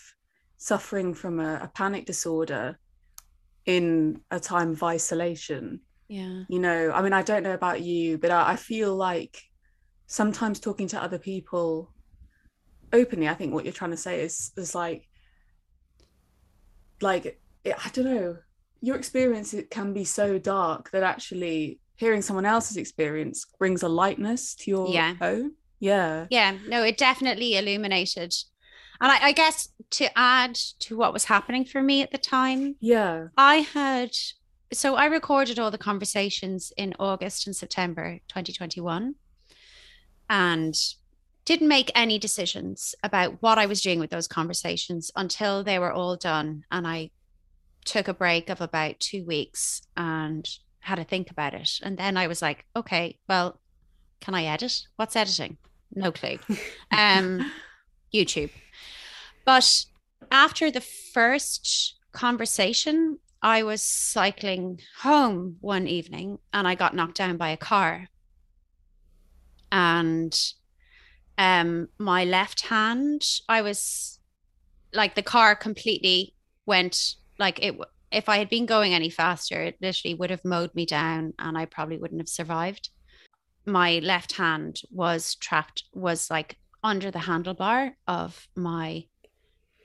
[0.58, 2.78] suffering from a, a panic disorder
[3.64, 6.42] in a time of isolation, yeah.
[6.50, 9.40] You know, I mean, I don't know about you, but I, I feel like
[10.08, 11.90] sometimes talking to other people
[12.92, 15.08] openly, I think what you're trying to say is is like
[17.02, 17.38] like it,
[17.84, 18.38] I don't know,
[18.80, 23.88] your experience it can be so dark that actually hearing someone else's experience brings a
[23.88, 25.14] lightness to your yeah.
[25.20, 25.52] own.
[25.78, 26.26] Yeah.
[26.30, 26.56] Yeah.
[26.66, 28.34] No, it definitely illuminated.
[29.00, 32.76] And I, I guess to add to what was happening for me at the time,
[32.80, 34.12] yeah, I had
[34.72, 39.14] so I recorded all the conversations in August and September 2021
[40.30, 40.74] and
[41.44, 45.92] didn't make any decisions about what I was doing with those conversations until they were
[45.92, 46.64] all done.
[46.70, 47.10] And I
[47.84, 50.48] took a break of about two weeks and
[50.80, 51.80] had to think about it.
[51.82, 53.60] And then I was like, okay, well,
[54.20, 54.82] can I edit?
[54.96, 55.56] What's editing?
[55.94, 56.38] No clue.
[56.92, 57.50] Um,
[58.14, 58.50] YouTube.
[59.44, 59.86] But
[60.30, 67.36] after the first conversation, I was cycling home one evening and I got knocked down
[67.36, 68.08] by a car.
[69.72, 70.38] And
[71.38, 74.18] um my left hand i was
[74.92, 76.34] like the car completely
[76.66, 77.74] went like it
[78.10, 81.56] if i had been going any faster it literally would have mowed me down and
[81.56, 82.90] i probably wouldn't have survived
[83.64, 89.04] my left hand was trapped was like under the handlebar of my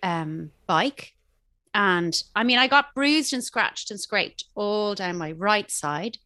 [0.04, 1.14] um, bike.
[1.74, 6.18] And I mean, I got bruised and scratched and scraped all down my right side.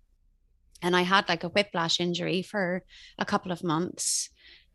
[0.82, 2.84] And I had like a whiplash injury for
[3.19, 4.30] a couple of months.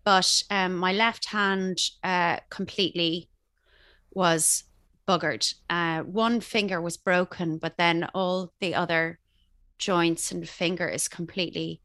[0.06, 3.28] But um, my left hand uh, completely
[4.12, 4.62] was
[5.08, 5.52] buggered.
[5.68, 9.18] Uh, one finger was broken, but then all the other
[9.78, 11.82] joints and fingers completely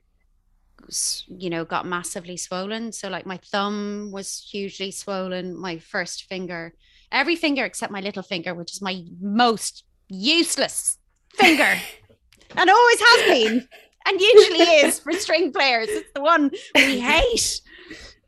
[1.27, 2.91] you know got massively swollen.
[2.91, 6.73] So like my thumb was hugely swollen my first finger
[7.11, 10.97] every finger except my little finger which is my most useless
[11.33, 11.75] finger
[12.55, 13.67] and always has been
[14.05, 15.87] and usually is for string players.
[15.89, 17.61] It's the one we hate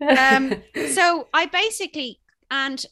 [0.01, 0.53] um
[0.93, 2.19] so i basically
[2.51, 2.85] and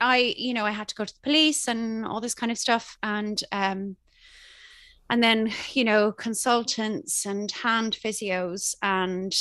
[0.00, 2.58] I, you know, I had to go to the police and all this kind of
[2.58, 2.96] stuff.
[3.02, 3.96] And, um,
[5.10, 8.74] and then, you know, consultants and hand physios.
[8.82, 9.34] And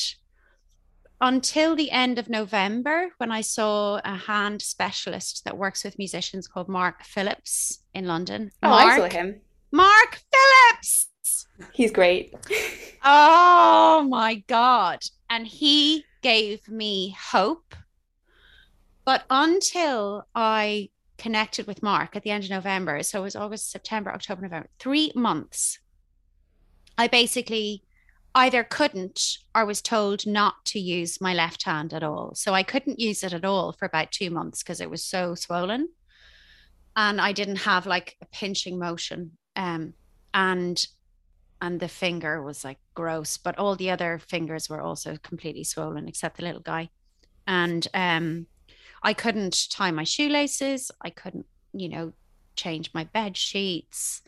[1.20, 6.48] until the end of November, when I saw a hand specialist that works with musicians
[6.48, 8.52] called Mark Phillips in London.
[8.64, 9.42] Oh, Mark, I saw him.
[9.72, 11.10] Mark Phillips.
[11.74, 12.34] He's great.
[13.04, 15.00] oh my God.
[15.30, 17.76] And he gave me hope
[19.08, 23.72] but until I connected with Mark at the end of November, so it was August,
[23.72, 25.80] September, October, November, three months,
[26.98, 27.86] I basically
[28.36, 32.36] either couldn't or was told not to use my left hand at all.
[32.36, 35.36] So I couldn't use it at all for about two months because it was so
[35.36, 35.88] swollen.
[36.98, 39.38] And I didn't have like a pinching motion.
[39.56, 39.94] Um,
[40.34, 40.86] and
[41.62, 46.08] and the finger was like gross, but all the other fingers were also completely swollen
[46.08, 46.90] except the little guy.
[47.46, 48.48] And um
[49.04, 50.92] I couldn't tie my shoelaces.
[51.02, 52.14] I couldn't, you know,
[52.56, 54.22] change my bed sheets.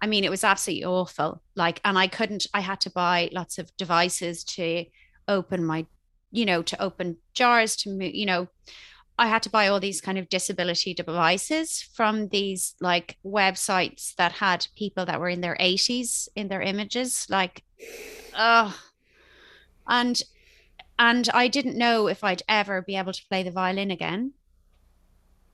[0.00, 1.42] I mean, it was absolutely awful.
[1.54, 4.84] Like, and I couldn't, I had to buy lots of devices to
[5.28, 5.86] open my,
[6.30, 8.48] you know, to open jars, to move, you know,
[9.18, 14.32] I had to buy all these kind of disability devices from these like websites that
[14.32, 17.26] had people that were in their 80s in their images.
[17.30, 17.64] Like,
[18.36, 18.78] oh,
[19.88, 20.22] and
[20.98, 24.32] and I didn't know if I'd ever be able to play the violin again.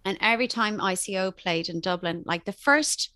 [0.05, 3.11] And every time ICO played in Dublin, like the first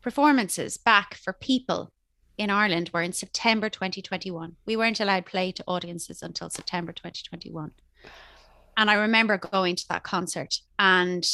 [0.00, 1.92] performances back for people
[2.38, 4.56] in Ireland were in September 2021.
[4.66, 7.72] We weren't allowed play to audiences until September 2021.
[8.76, 11.26] And I remember going to that concert and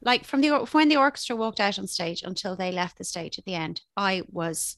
[0.00, 3.38] like from the when the orchestra walked out on stage until they left the stage
[3.38, 4.76] at the end, I was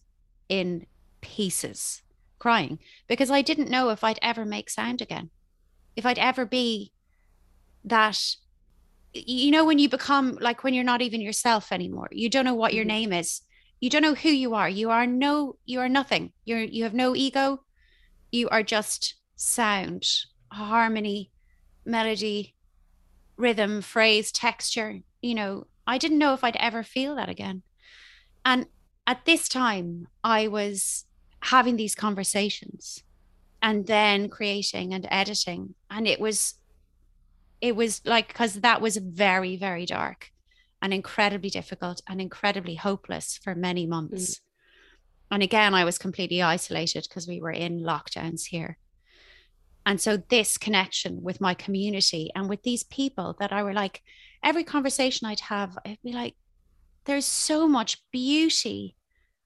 [0.49, 0.87] in
[1.21, 2.03] pieces
[2.39, 5.31] crying because I didn't know if I'd ever make sound again,
[5.97, 6.93] if I'd ever be
[7.85, 8.37] that.
[9.13, 12.55] You know, when you become like when you're not even yourself anymore, you don't know
[12.55, 13.11] what your mm-hmm.
[13.11, 13.43] name is,
[13.81, 14.69] you don't know who you are.
[14.69, 16.33] You are no, you are nothing.
[16.45, 17.65] You're you have no ego.
[18.31, 20.07] You are just sound,
[20.53, 21.33] harmony,
[21.85, 22.55] melody,
[23.37, 25.01] rhythm, phrase, texture.
[25.23, 27.63] You know, I didn't know if I'd ever feel that again.
[28.45, 28.67] And
[29.07, 31.05] at this time, I was
[31.43, 33.03] having these conversations
[33.63, 36.55] and then creating and editing and it was
[37.61, 40.31] it was like because that was very very dark
[40.83, 44.41] and incredibly difficult and incredibly hopeless for many months mm.
[45.31, 48.79] and again i was completely isolated because we were in lockdowns here
[49.87, 54.03] and so this connection with my community and with these people that i were like
[54.43, 56.35] every conversation i'd have i'd be like
[57.05, 58.97] there's so much beauty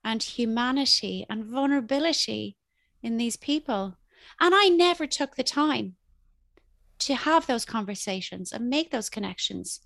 [0.04, 2.56] and humanity and vulnerability
[3.02, 3.96] in these people.
[4.40, 5.94] And I never took the time
[7.00, 9.80] to have those conversations and make those connections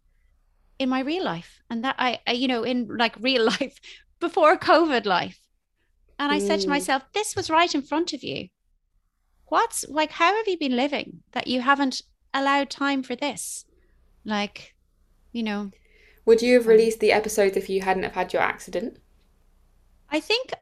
[0.79, 1.61] in my real life.
[1.71, 3.79] And that I, I you know, in like real life
[4.21, 5.39] before COVID life.
[6.19, 6.47] And I mm.
[6.47, 6.71] said to mm.
[6.71, 8.49] myself, this was right in front of you.
[9.49, 12.03] What's like, how have you been living that you haven't
[12.35, 13.65] allowed time for this?
[14.25, 14.75] Like,
[15.33, 15.71] you know.
[16.27, 18.99] Would you have released the episodes if you hadn't have had your accident?
[20.11, 20.53] I think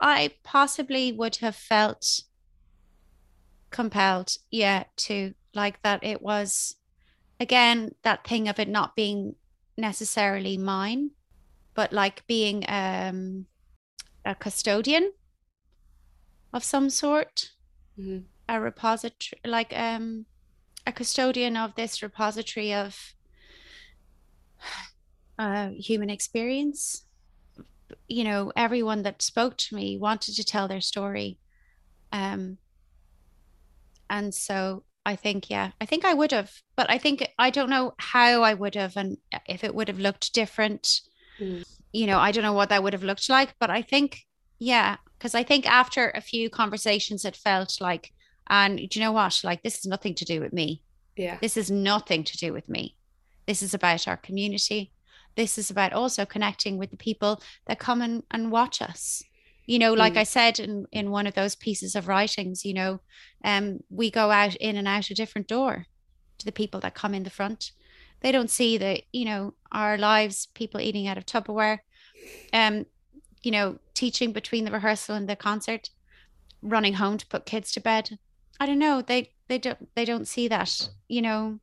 [0.00, 2.22] I possibly would have felt
[3.70, 6.76] compelled, yeah, to like that it was
[7.38, 9.34] again that thing of it not being
[9.76, 11.10] necessarily mine,
[11.74, 13.46] but like being um
[14.24, 15.12] a custodian
[16.52, 17.50] of some sort,
[17.98, 18.18] mm-hmm.
[18.48, 20.26] a repository like um
[20.86, 23.14] a custodian of this repository of
[25.38, 27.04] uh, human experience
[28.08, 31.38] you know everyone that spoke to me wanted to tell their story
[32.12, 32.58] um
[34.08, 37.70] and so i think yeah i think i would have but i think i don't
[37.70, 39.16] know how i would have and
[39.46, 41.00] if it would have looked different
[41.38, 41.64] mm.
[41.92, 44.26] you know i don't know what that would have looked like but i think
[44.60, 48.12] yeah because i think after a few conversations it felt like
[48.50, 49.40] And do you know what?
[49.44, 50.82] Like, this is nothing to do with me.
[51.16, 51.38] Yeah.
[51.40, 52.96] This is nothing to do with me.
[53.46, 54.90] This is about our community.
[55.36, 59.22] This is about also connecting with the people that come and, and watch us.
[59.66, 60.18] You know, like mm.
[60.18, 63.00] I said in, in one of those pieces of writings, you know,
[63.44, 65.86] um, we go out in and out a different door
[66.38, 67.70] to the people that come in the front.
[68.20, 71.78] They don't see the, you know, our lives, people eating out of Tupperware,
[72.52, 72.84] um,
[73.42, 75.90] you know, teaching between the rehearsal and the concert,
[76.62, 78.18] running home to put kids to bed.
[78.58, 79.02] I don't know.
[79.02, 81.58] They they don't they don't see that, you know.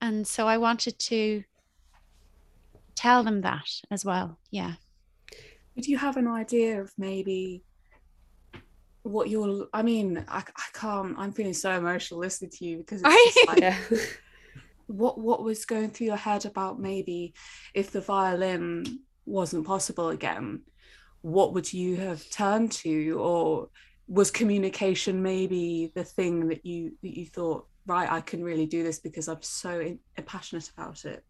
[0.00, 1.44] And so I wanted to
[2.94, 4.38] tell them that as well.
[4.50, 4.74] Yeah.
[5.80, 7.62] Do you have an idea of maybe
[9.02, 13.02] what you're I mean, I, I can't I'm feeling so emotional listening to you because
[13.04, 13.78] it's like, yeah.
[14.86, 17.34] what what was going through your head about maybe
[17.74, 20.60] if the violin wasn't possible again,
[21.22, 23.12] what would you have turned to?
[23.18, 23.68] Or
[24.12, 28.82] was communication maybe the thing that you that you thought right i can really do
[28.82, 31.24] this because i'm so in, passionate about it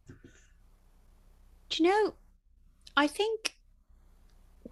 [1.69, 2.15] do you know
[2.97, 3.57] i think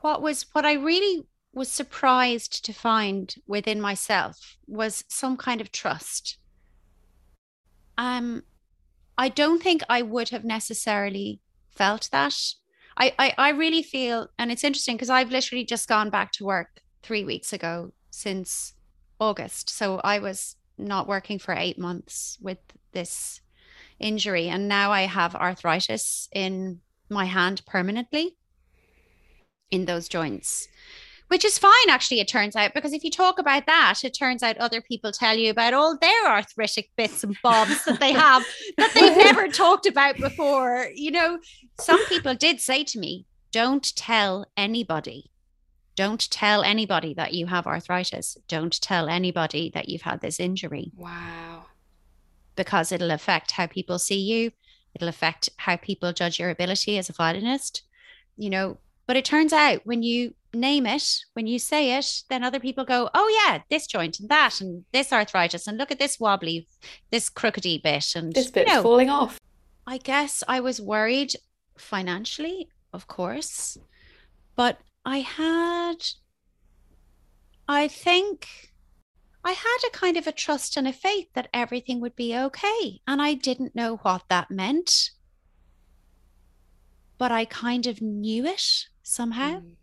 [0.00, 5.72] what was what i really was surprised to find within myself was some kind of
[5.72, 6.38] trust.
[7.98, 8.44] Um
[9.18, 11.40] i don't think i would have necessarily
[11.70, 12.36] felt that
[13.00, 16.44] i i, I really feel and it's interesting because i've literally just gone back to
[16.44, 18.74] work three weeks ago since
[19.20, 19.70] August.
[19.70, 22.58] So I was not working for eight months with
[22.92, 23.40] this
[23.98, 24.48] injury.
[24.48, 26.80] And now I have arthritis in
[27.10, 28.36] my hand permanently
[29.70, 30.66] in those joints,
[31.30, 34.42] which is fine, actually, it turns out, because if you talk about that, it turns
[34.42, 38.44] out other people tell you about all their arthritic bits and bobs that they have
[38.76, 40.88] that they've never talked about before.
[40.94, 41.38] You know,
[41.78, 45.30] some people did say to me, don't tell anybody
[46.00, 48.38] don't tell anybody that you have arthritis.
[48.48, 50.92] Don't tell anybody that you've had this injury.
[50.96, 51.66] Wow.
[52.56, 54.52] Because it'll affect how people see you.
[54.94, 57.82] It'll affect how people judge your ability as a violinist.
[58.38, 62.42] You know, but it turns out when you name it, when you say it, then
[62.42, 65.66] other people go, oh, yeah, this joint and that and this arthritis.
[65.66, 66.66] And look at this wobbly,
[67.10, 68.14] this crookedy bit.
[68.14, 69.40] And this bit's you know, falling off.
[69.86, 71.34] I guess I was worried
[71.76, 73.78] financially, of course.
[74.56, 75.96] But I had,
[77.68, 78.48] I think
[79.44, 83.00] I had a kind of a trust and a faith that everything would be okay.
[83.06, 85.10] And I didn't know what that meant.
[87.16, 89.60] But I kind of knew it somehow.
[89.60, 89.76] Mm.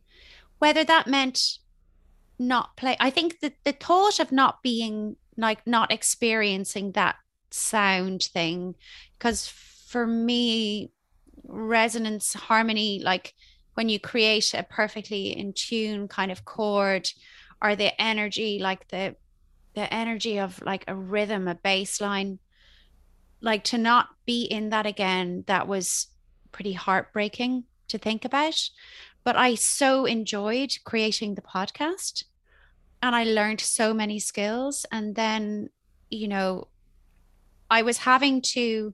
[0.59, 1.59] Whether that meant
[2.39, 7.15] not play, I think that the thought of not being like not experiencing that
[7.51, 8.75] sound thing,
[9.17, 10.91] because for me,
[11.43, 13.33] resonance, harmony, like
[13.77, 17.07] when you create a perfectly in tune kind of chord
[17.61, 19.15] or the energy like the
[19.75, 22.39] the energy of like a rhythm a bass line
[23.39, 26.07] like to not be in that again that was
[26.51, 28.69] pretty heartbreaking to think about
[29.27, 32.23] but i so enjoyed creating the podcast
[33.03, 35.69] and i learned so many skills and then
[36.09, 36.69] you know
[37.69, 38.93] i was having to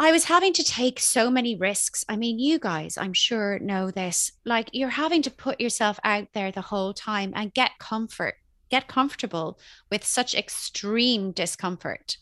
[0.00, 2.04] I was having to take so many risks.
[2.08, 4.30] I mean, you guys, I'm sure know this.
[4.44, 8.36] Like, you're having to put yourself out there the whole time and get comfort,
[8.70, 9.58] get comfortable
[9.90, 12.18] with such extreme discomfort.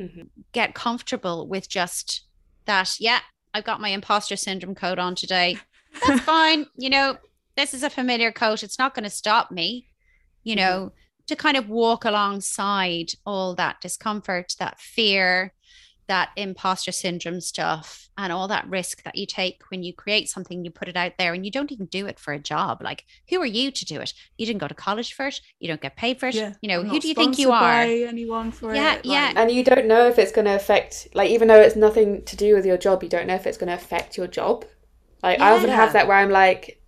[0.00, 0.22] Mm-hmm.
[0.52, 2.22] Get comfortable with just
[2.64, 2.96] that.
[2.98, 3.20] Yeah,
[3.52, 5.58] I've got my imposter syndrome coat on today.
[6.06, 6.66] That's fine.
[6.76, 7.16] You know,
[7.56, 8.62] this is a familiar coat.
[8.62, 9.88] It's not going to stop me,
[10.42, 10.64] you mm-hmm.
[10.64, 11.24] know, mm-hmm.
[11.26, 15.52] to kind of walk alongside all that discomfort, that fear
[16.08, 20.64] that imposter syndrome stuff and all that risk that you take when you create something,
[20.64, 22.82] you put it out there and you don't even do it for a job.
[22.82, 24.12] Like, who are you to do it?
[24.36, 25.40] You didn't go to college for it.
[25.58, 26.34] You don't get paid for it.
[26.34, 27.82] Yeah, you know, who do you think you are?
[27.82, 29.06] anyone for yeah, it.
[29.06, 29.40] Yeah, yeah.
[29.40, 32.36] And you don't know if it's going to affect, like, even though it's nothing to
[32.36, 34.66] do with your job, you don't know if it's going to affect your job.
[35.22, 35.46] Like, yeah.
[35.46, 36.80] I often have that where I'm like,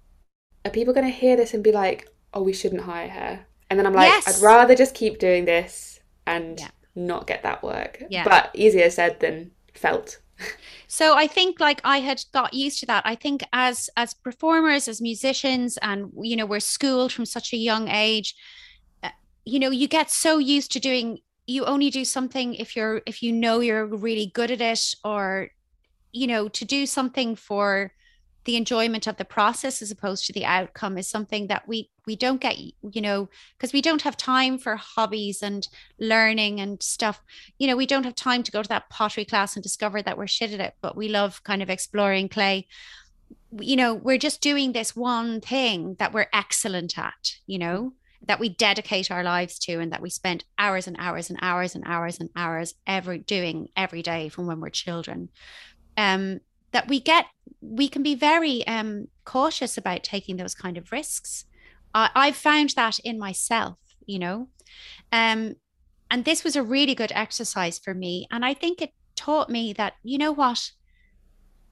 [0.64, 3.46] are people going to hear this and be like, oh, we shouldn't hire her?
[3.70, 4.42] And then I'm like, yes.
[4.42, 8.02] I'd rather just keep doing this and yeah not get that work.
[8.08, 8.24] Yeah.
[8.24, 10.20] But easier said than felt.
[10.86, 13.02] So I think like I had got used to that.
[13.04, 17.56] I think as as performers, as musicians, and you know, we're schooled from such a
[17.56, 18.36] young age.
[19.02, 19.08] Uh,
[19.44, 21.18] you know, you get so used to doing.
[21.48, 25.48] You only do something if you're if you know you're really good at it, or
[26.12, 27.90] you know, to do something for
[28.44, 32.16] the enjoyment of the process as opposed to the outcome is something that we we
[32.16, 35.68] don't get you know because we don't have time for hobbies and
[35.98, 37.22] learning and stuff.
[37.58, 40.18] You know we don't have time to go to that pottery class and discover that
[40.18, 42.66] we're shit at it but we love kind of exploring clay.
[43.58, 47.94] You know we're just doing this one thing that we're excellent at you know
[48.26, 51.74] that we dedicate our lives to and that we spend hours and hours and hours
[51.74, 55.28] and hours and hours every doing every day from when we're children.
[55.96, 56.40] Um,
[56.74, 57.24] that we get
[57.62, 61.46] we can be very um, cautious about taking those kind of risks.
[61.94, 64.48] I, i've found that in myself you know?
[65.12, 65.54] Um,
[66.10, 69.72] and this was a really good exercise for me and i think it taught me
[69.72, 70.72] that you know what?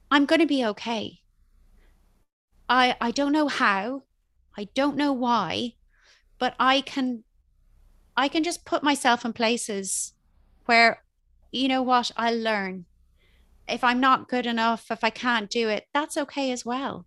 [0.09, 1.19] I'm going to be okay.
[2.67, 4.03] I i don't know how
[4.57, 5.73] i don't know why
[6.43, 7.23] but I can
[8.17, 10.13] I can just put myself in places
[10.65, 11.01] where
[11.51, 12.11] you know what?
[12.17, 12.85] I'll learn.
[13.67, 17.05] If I'm not good enough, if I can't do it, that's okay as well.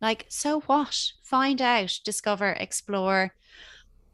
[0.00, 1.12] Like, so what?
[1.22, 3.34] Find out, discover, explore,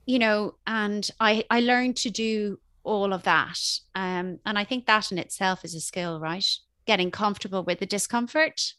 [0.07, 3.59] you know, and I I learned to do all of that.
[3.95, 6.47] Um, and I think that in itself is a skill, right?
[6.87, 8.75] Getting comfortable with the discomfort.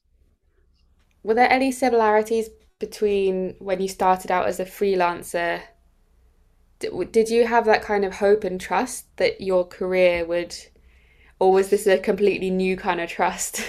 [1.23, 5.61] Were there any similarities between when you started out as a freelancer
[7.11, 10.55] did you have that kind of hope and trust that your career would
[11.39, 13.61] or was this a completely new kind of trust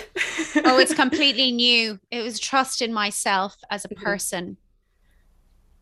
[0.64, 4.05] oh it's completely new it was trust in myself as a mm-hmm.
[4.05, 4.57] person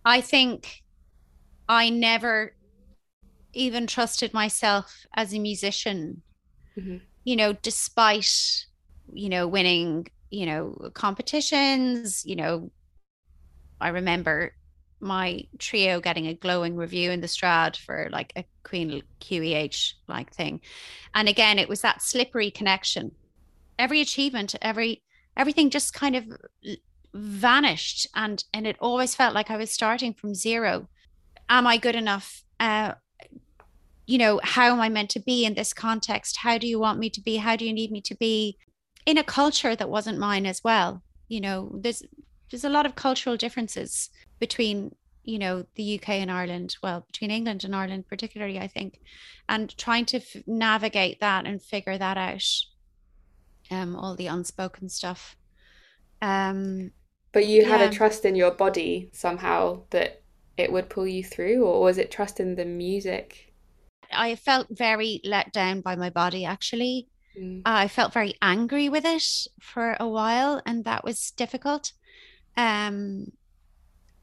[0.04, 0.82] i think
[1.68, 2.54] i never
[3.52, 6.22] even trusted myself as a musician
[6.76, 6.96] mm-hmm.
[7.24, 8.66] you know despite
[9.12, 12.70] you know winning you know competitions you know
[13.84, 14.54] I remember
[15.04, 20.32] my trio getting a glowing review in the Strad for like a Queen QEH like
[20.32, 20.60] thing.
[21.14, 23.12] And again, it was that slippery connection.
[23.78, 25.02] Every achievement, every
[25.36, 26.24] everything just kind of
[27.12, 30.88] vanished and and it always felt like I was starting from zero.
[31.48, 32.42] Am I good enough?
[32.58, 32.94] Uh,
[34.06, 36.38] you know, how am I meant to be in this context?
[36.38, 37.36] How do you want me to be?
[37.36, 38.58] How do you need me to be
[39.06, 41.02] in a culture that wasn't mine as well?
[41.28, 42.02] You know, there's
[42.50, 44.10] there's a lot of cultural differences
[44.46, 49.00] between you know the UK and Ireland well between England and Ireland particularly I think
[49.48, 52.44] and trying to f- navigate that and figure that out
[53.70, 55.36] um all the unspoken stuff.
[56.20, 56.90] Um
[57.32, 60.22] but you had a trust in your body somehow that
[60.58, 63.54] it would pull you through or was it trust in the music?
[64.12, 67.08] I felt very let down by my body actually.
[67.40, 67.62] Mm.
[67.64, 69.26] I felt very angry with it
[69.62, 71.92] for a while and that was difficult.
[72.58, 73.32] Um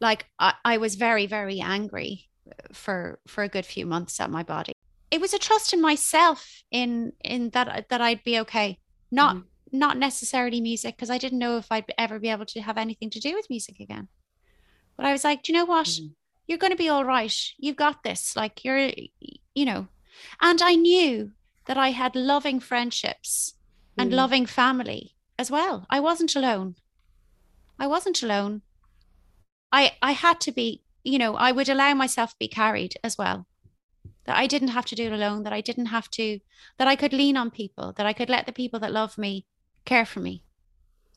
[0.01, 2.27] like I, I was very very angry
[2.73, 4.73] for for a good few months at my body.
[5.09, 8.79] It was a trust in myself in in that that i'd be okay.
[9.11, 9.43] Not mm.
[9.71, 13.09] not necessarily music because i didn't know if i'd ever be able to have anything
[13.11, 14.07] to do with music again.
[14.97, 15.87] But i was like do you know what?
[15.87, 16.13] Mm.
[16.47, 17.35] you're going to be all right.
[17.57, 18.35] You've got this.
[18.35, 18.91] Like you're
[19.53, 19.87] you know.
[20.41, 21.31] And i knew
[21.65, 23.53] that i had loving friendships
[23.97, 24.03] mm.
[24.03, 25.85] and loving family as well.
[25.89, 26.75] I wasn't alone.
[27.79, 28.61] I wasn't alone.
[29.71, 33.17] I I had to be, you know, I would allow myself to be carried as
[33.17, 33.47] well.
[34.25, 36.39] That I didn't have to do it alone, that I didn't have to
[36.77, 39.45] that I could lean on people, that I could let the people that love me
[39.85, 40.43] care for me.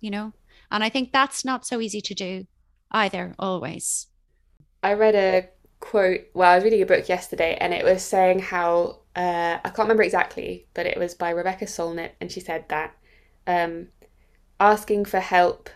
[0.01, 0.33] You know?
[0.71, 2.47] And I think that's not so easy to do
[2.91, 4.07] either always.
[4.83, 5.49] I read a
[5.81, 9.69] quote well, I was reading a book yesterday and it was saying how uh, I
[9.69, 12.97] can't remember exactly, but it was by Rebecca Solnit, and she said that
[13.47, 13.89] um,
[14.59, 15.71] asking for help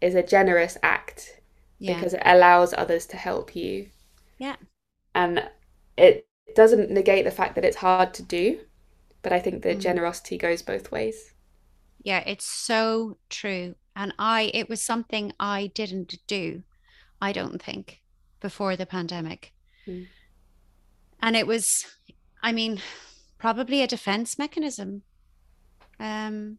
[0.00, 1.40] is a generous act
[1.78, 1.94] yeah.
[1.94, 3.88] because it allows others to help you.
[4.38, 4.56] Yeah.
[5.14, 5.48] And
[5.96, 8.60] it doesn't negate the fact that it's hard to do,
[9.22, 9.80] but I think the mm.
[9.80, 11.32] generosity goes both ways.
[12.02, 13.74] Yeah, it's so true.
[13.94, 16.62] And I it was something I didn't do,
[17.20, 18.00] I don't think,
[18.40, 19.52] before the pandemic.
[19.86, 20.06] Mm.
[21.20, 21.84] And it was
[22.42, 22.80] I mean,
[23.38, 25.02] probably a defense mechanism.
[25.98, 26.58] Um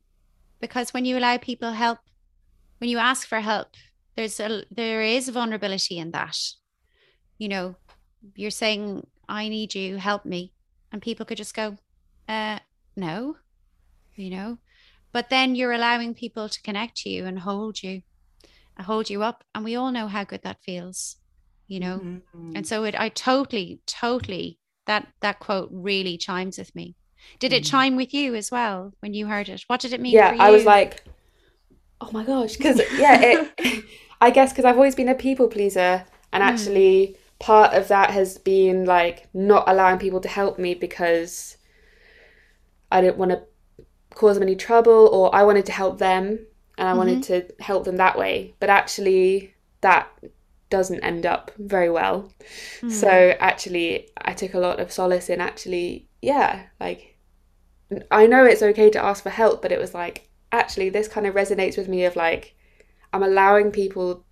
[0.59, 1.99] because when you allow people help
[2.79, 3.69] when you ask for help
[4.17, 6.37] there's a there is vulnerability in that.
[7.37, 7.75] You know
[8.35, 10.53] you're saying i need you help me
[10.91, 11.77] and people could just go
[12.27, 12.59] uh
[12.95, 13.37] no
[14.15, 14.57] you know?
[15.11, 18.01] But then you're allowing people to connect to you and hold you
[18.79, 21.17] hold you up and we all know how good that feels
[21.67, 21.99] you know?
[21.99, 22.53] Mm-hmm.
[22.55, 26.95] and so it i totally totally that that quote really chimes with me.
[27.39, 27.71] Did it mm-hmm.
[27.71, 29.63] chime with you as well when you heard it?
[29.67, 31.03] What did it mean yeah i was like
[32.01, 33.85] oh my gosh because yeah it
[34.21, 36.47] i guess because i've always been a people pleaser and mm.
[36.47, 41.57] actually part of that has been like not allowing people to help me because
[42.91, 43.41] i didn't want to
[44.15, 46.39] cause them any trouble or i wanted to help them
[46.77, 46.97] and i mm-hmm.
[46.97, 50.07] wanted to help them that way but actually that
[50.69, 52.31] doesn't end up very well
[52.81, 52.91] mm.
[52.91, 57.17] so actually i took a lot of solace in actually yeah like
[58.11, 61.27] i know it's okay to ask for help but it was like actually this kind
[61.27, 62.56] of resonates with me of like
[63.13, 64.25] I'm allowing people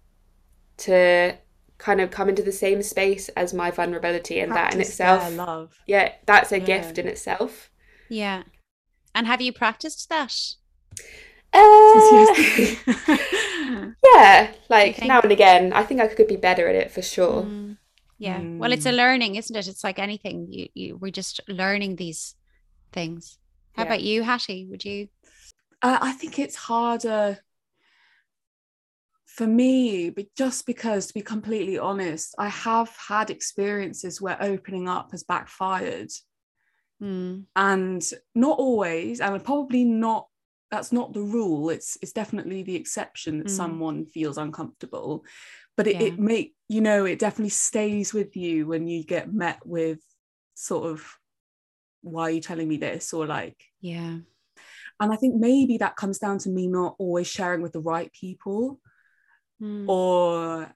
[0.78, 1.38] to
[1.78, 5.38] kind of come into the same space as my vulnerability and Practice that in itself
[5.38, 5.78] love.
[5.88, 6.66] Yeah that's a yeah.
[6.66, 7.70] gift in itself.
[8.10, 8.44] Yeah.
[9.14, 10.36] And have you practiced that?
[11.54, 12.26] Uh,
[14.14, 17.44] yeah like now and again i think i could be better at it for sure.
[17.44, 17.78] Mm,
[18.18, 18.40] yeah.
[18.40, 18.58] Mm.
[18.58, 18.98] well it's a mm.
[18.98, 19.68] learning isn't it?
[19.68, 20.48] It's like anything.
[20.50, 22.36] You, you we're just learning these
[22.92, 23.38] things.
[23.74, 23.88] How yeah.
[23.88, 24.66] about you hattie?
[24.70, 25.10] Would you
[25.82, 27.40] uh, i think it's harder
[29.36, 34.88] for me, but just because to be completely honest, I have had experiences where opening
[34.88, 36.10] up has backfired.
[37.04, 37.44] Mm.
[37.56, 40.28] And not always, and probably not
[40.72, 41.70] that's not the rule.
[41.70, 43.52] It's it's definitely the exception that mm.
[43.52, 45.26] someone feels uncomfortable.
[45.76, 46.08] But it, yeah.
[46.08, 50.00] it make you know, it definitely stays with you when you get met with
[50.54, 51.06] sort of
[52.02, 53.14] why are you telling me this?
[53.14, 54.20] Or like, yeah.
[55.02, 58.10] And I think maybe that comes down to me not always sharing with the right
[58.14, 58.80] people
[59.62, 59.88] mm.
[59.88, 60.74] or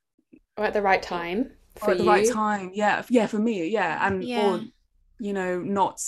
[0.58, 4.06] or at the right time for at the right time yeah yeah for me yeah
[4.06, 4.46] and yeah.
[4.46, 4.62] or
[5.20, 6.02] you know not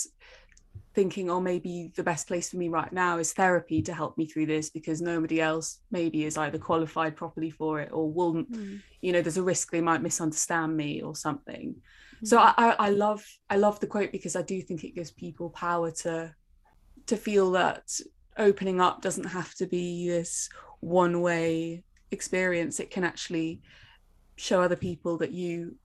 [0.94, 4.26] thinking oh maybe the best place for me right now is therapy to help me
[4.26, 8.80] through this because nobody else maybe is either qualified properly for it or will mm.
[9.00, 11.74] you know there's a risk they might misunderstand me or something
[12.22, 12.26] mm.
[12.26, 15.48] so I, I love i love the quote because i do think it gives people
[15.50, 16.34] power to
[17.06, 17.84] to feel that
[18.36, 20.48] opening up doesn't have to be this
[20.80, 23.60] one way experience it can actually
[24.36, 25.76] show other people that you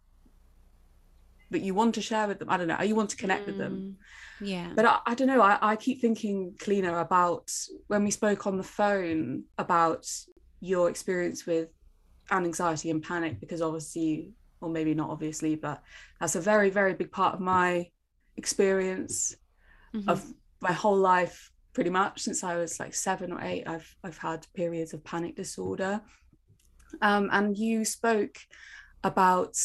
[1.50, 2.50] that you want to share with them.
[2.50, 3.98] I don't know you want to connect mm, with them.
[4.42, 4.72] Mm, yeah.
[4.76, 7.52] But i, I don't know I, I keep thinking Cliodhna about
[7.88, 10.08] when we spoke on the phone about
[10.60, 11.70] your experience with
[12.30, 15.82] and anxiety and panic because obviously or maybe not obviously but
[16.20, 17.88] that's a very very big part of my
[18.36, 19.36] experience
[19.96, 20.10] mm-hmm.
[20.10, 20.26] of
[20.62, 23.68] my whole life pretty much since I was like seven or eight.
[23.68, 26.02] I've I've had periods of panic disorder,
[27.04, 28.36] um, and you spoke
[29.04, 29.56] about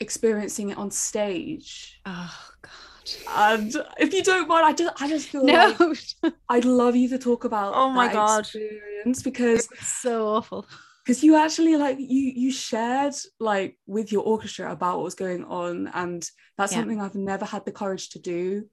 [0.00, 2.00] experiencing it on stage.
[2.04, 3.52] Oh God!
[3.52, 5.76] And if you don't mind, I just I just feel no.
[5.78, 7.74] like I'd love you to talk about.
[7.76, 8.40] Oh my God!
[8.40, 10.66] Experience because it's so awful
[11.04, 15.44] because you actually like you you shared like with your orchestra about what was going
[15.44, 16.78] on and that's yeah.
[16.78, 18.64] something i've never had the courage to do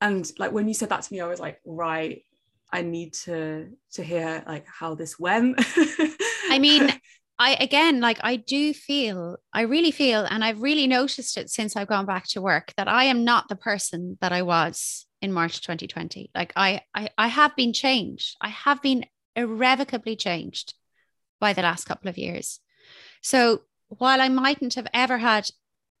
[0.00, 2.22] and like when you said that to me i was like right
[2.72, 5.56] i need to to hear like how this went.
[6.50, 6.90] I mean
[7.38, 11.74] i again like i do feel i really feel and i've really noticed it since
[11.74, 15.32] i've gone back to work that i am not the person that i was in
[15.32, 18.36] march 2020 like i i, I have been changed.
[18.40, 19.04] I have been
[19.34, 20.74] irrevocably changed
[21.40, 22.60] by the last couple of years.
[23.20, 25.48] So while i mightn't have ever had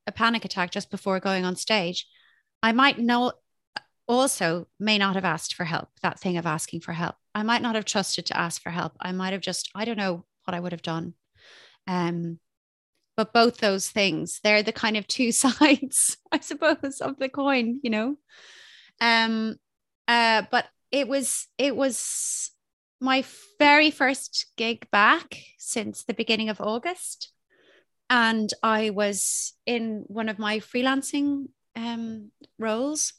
[0.06, 2.06] a panic attack just before going on stage
[2.62, 3.32] I might know
[4.06, 7.16] also may not have asked for help, that thing of asking for help.
[7.34, 8.92] I might not have trusted to ask for help.
[9.00, 11.14] I might have just, I don't know what I would have done.
[11.86, 12.38] Um,
[13.16, 17.80] but both those things, they're the kind of two sides, I suppose, of the coin,
[17.82, 18.16] you know.
[19.00, 19.56] Um,
[20.06, 22.50] uh, but it was it was
[23.00, 23.24] my
[23.58, 27.32] very first gig back since the beginning of August.
[28.08, 33.14] And I was in one of my freelancing um, roles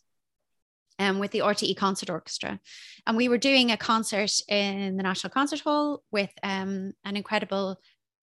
[1.00, 2.60] um, with the RTE Concert Orchestra.
[3.06, 7.80] And we were doing a concert in the National Concert Hall with um, an incredible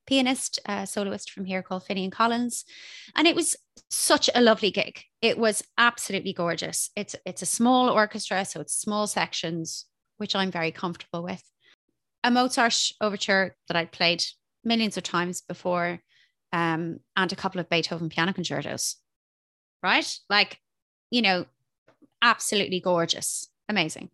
[0.07, 2.65] pianist, uh, soloist from here called Finghin Collins.
[3.15, 3.57] And it was
[3.91, 5.01] such a lovely gig.
[5.21, 6.91] It was absolutely gorgeous.
[6.97, 11.43] It's, it's a small orchestra, so it's small sections, which I'm very comfortable with.
[12.25, 14.25] A Mozart overture that I'd played
[14.65, 16.01] millions of times before,
[16.53, 18.97] um, and a couple of Beethoven piano concertos.
[19.83, 20.17] Right?
[20.29, 20.59] Like,
[21.11, 21.47] you know,
[22.23, 24.11] absolutely gorgeous, amazing,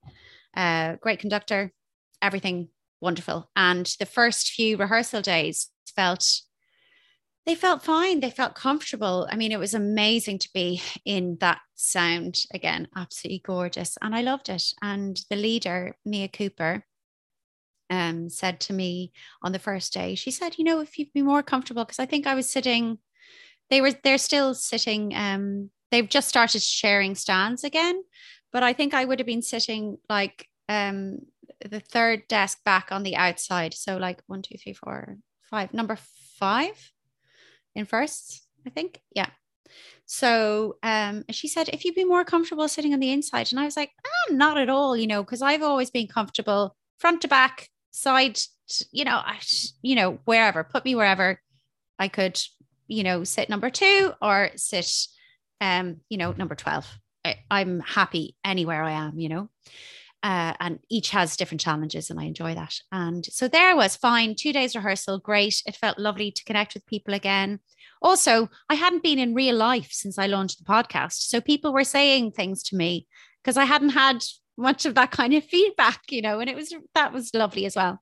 [0.56, 1.72] uh, great conductor,
[2.20, 2.68] everything
[3.00, 3.50] wonderful.
[3.54, 6.42] And the first few rehearsal days felt
[7.46, 8.20] they felt fine.
[8.20, 9.26] They felt comfortable.
[9.32, 13.96] I mean, it was amazing to be in that sound again, absolutely gorgeous.
[14.02, 14.64] And I loved it.
[14.82, 16.84] And the leader, Mia Cooper,
[17.88, 21.22] um, said to me on the first day, she said, you know, if you'd be
[21.22, 22.98] more comfortable, because I think I was sitting,
[23.70, 28.02] they were, they're still sitting um, they've just started sharing stands again
[28.52, 31.20] but i think i would have been sitting like um
[31.64, 33.74] the third desk back on the outside.
[33.74, 35.98] So like one two three four five number
[36.38, 36.92] five
[37.74, 39.00] in first i think.
[39.14, 39.30] Yeah.
[40.06, 43.50] So um she said if you'd be more comfortable sitting on the inside.
[43.50, 46.76] And i was like oh, not at all you know because i've always been comfortable
[46.98, 48.38] front to back side
[48.92, 49.38] you know I,
[49.82, 51.40] you know wherever put me wherever
[51.98, 52.38] i could
[52.86, 55.08] you know sit number two or sit
[55.60, 56.86] um, you know, number 12.
[57.24, 59.50] I, am happy anywhere I am, you know.
[60.22, 62.74] Uh, and each has different challenges, and I enjoy that.
[62.90, 64.34] And so there was fine.
[64.34, 65.62] Two days rehearsal, great.
[65.66, 67.60] It felt lovely to connect with people again.
[68.02, 71.28] Also, I hadn't been in real life since I launched the podcast.
[71.28, 73.06] So people were saying things to me
[73.42, 74.24] because I hadn't had
[74.56, 77.76] much of that kind of feedback, you know, and it was that was lovely as
[77.76, 78.00] well.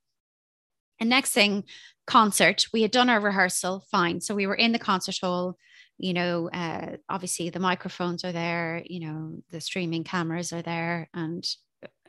[0.99, 1.65] And next thing,
[2.07, 2.67] concert.
[2.73, 4.21] We had done our rehearsal, fine.
[4.21, 5.59] So we were in the concert hall.
[5.99, 8.83] You know, uh, obviously the microphones are there.
[8.85, 11.47] You know, the streaming cameras are there, and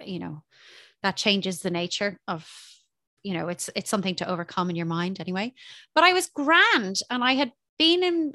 [0.03, 0.43] you know,
[1.03, 2.49] that changes the nature of.
[3.23, 5.53] You know, it's it's something to overcome in your mind anyway.
[5.93, 8.33] But I was grand, and I had been in.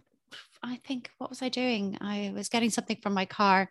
[0.62, 1.98] I think what was I doing?
[2.00, 3.70] I was getting something from my car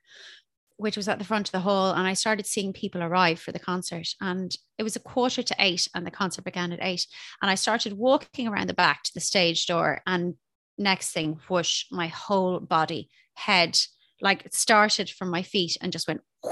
[0.82, 3.51] which was at the front of the hall, and I started seeing people arrive for
[3.51, 4.07] the concert.
[4.19, 7.05] And it was a quarter to eight, and the concert began at eight.
[7.41, 10.34] And I started walking around the back to the stage door, and
[10.78, 13.78] next thing, whoosh, my whole body, head,
[14.22, 16.22] like started from my feet and just went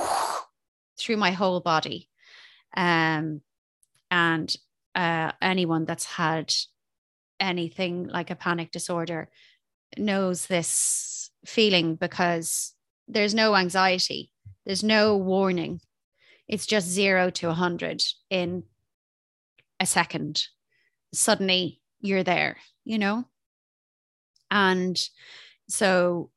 [0.99, 2.09] through my whole body.
[2.75, 3.41] Um,
[4.11, 4.55] and
[4.95, 6.53] uh, anyone that's had
[7.39, 9.29] anything like a panic disorder
[9.97, 12.73] knows this feeling because
[13.07, 14.31] there's no anxiety,
[14.65, 15.81] there's no warning.
[16.47, 18.63] It's just zero to 100 in
[19.79, 20.43] a second.
[21.13, 23.25] Suddenly you're there, you know?
[24.51, 24.99] And
[25.67, 26.31] so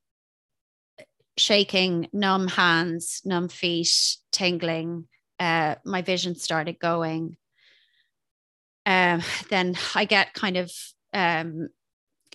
[1.37, 5.07] shaking, numb hands, numb feet, tingling,
[5.41, 7.37] uh, my vision started going.
[8.85, 10.73] Um, then I get kind of,
[11.13, 11.69] um,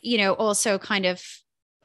[0.02, 1.22] you know, also kind of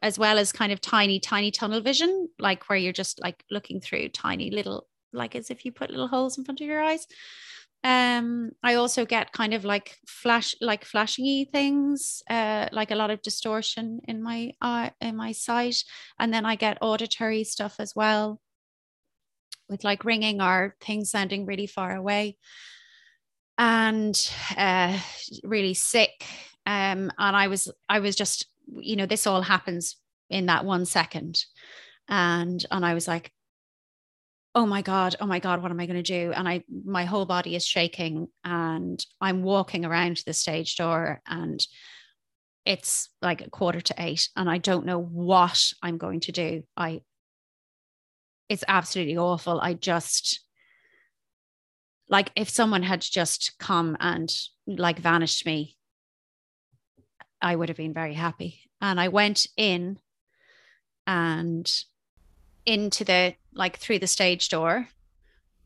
[0.03, 3.81] as well as kind of tiny, tiny tunnel vision, like where you're just like looking
[3.81, 7.07] through tiny little, like as if you put little holes in front of your eyes.
[7.85, 13.11] Um, I also get kind of like flash, like flashy things, uh, like a lot
[13.11, 15.83] of distortion in my eye, in my sight,
[16.19, 18.41] and then I get auditory stuff as well,
[19.69, 22.37] with like ringing or things sounding really far away,
[23.59, 24.15] and
[24.57, 24.99] uh,
[25.43, 26.25] really sick.
[26.67, 29.97] Um, and I was, I was just you know this all happens
[30.31, 31.45] in that one second.
[32.09, 33.33] And and i was like
[34.55, 36.33] oh my god oh my god what am i going to do?
[36.33, 41.65] And i my whole body is shaking and i'm walking around the stage door and
[42.65, 46.63] it's like a quarter to eight and i don't know what i'm going to do.
[46.77, 47.03] I
[48.49, 49.59] it's absolutely awful.
[49.61, 50.41] I just
[52.09, 54.31] like if someone had just come and
[54.67, 55.77] like vanished me
[57.43, 58.61] I would have been very happy.
[58.81, 59.99] And I went in
[61.07, 61.71] and
[62.67, 64.89] into the like through the stage door.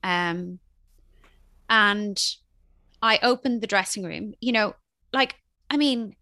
[0.03, 0.59] Um
[1.69, 2.23] and
[3.03, 4.75] I opened the dressing room, you know,
[5.13, 5.37] like
[5.71, 6.17] I mean,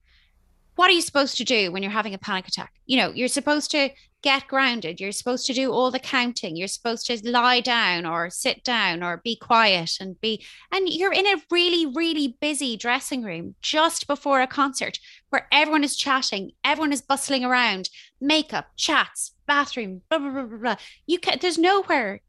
[0.76, 2.72] what are you supposed to do when you're having a panic attack?
[2.86, 3.90] You know, you're supposed to
[4.24, 5.00] get grounded.
[5.00, 6.56] You're supposed to do all the counting.
[6.56, 10.42] You're supposed to lie down or sit down or be quiet and be.
[10.72, 14.98] And you're in a really, really busy dressing room just before a concert
[15.28, 17.90] where everyone is chatting, everyone is bustling around,
[18.26, 20.76] makeup, chats, bathroom, blah, blah, blah, blah.
[21.06, 21.40] You can't.
[21.40, 22.20] there's nowhere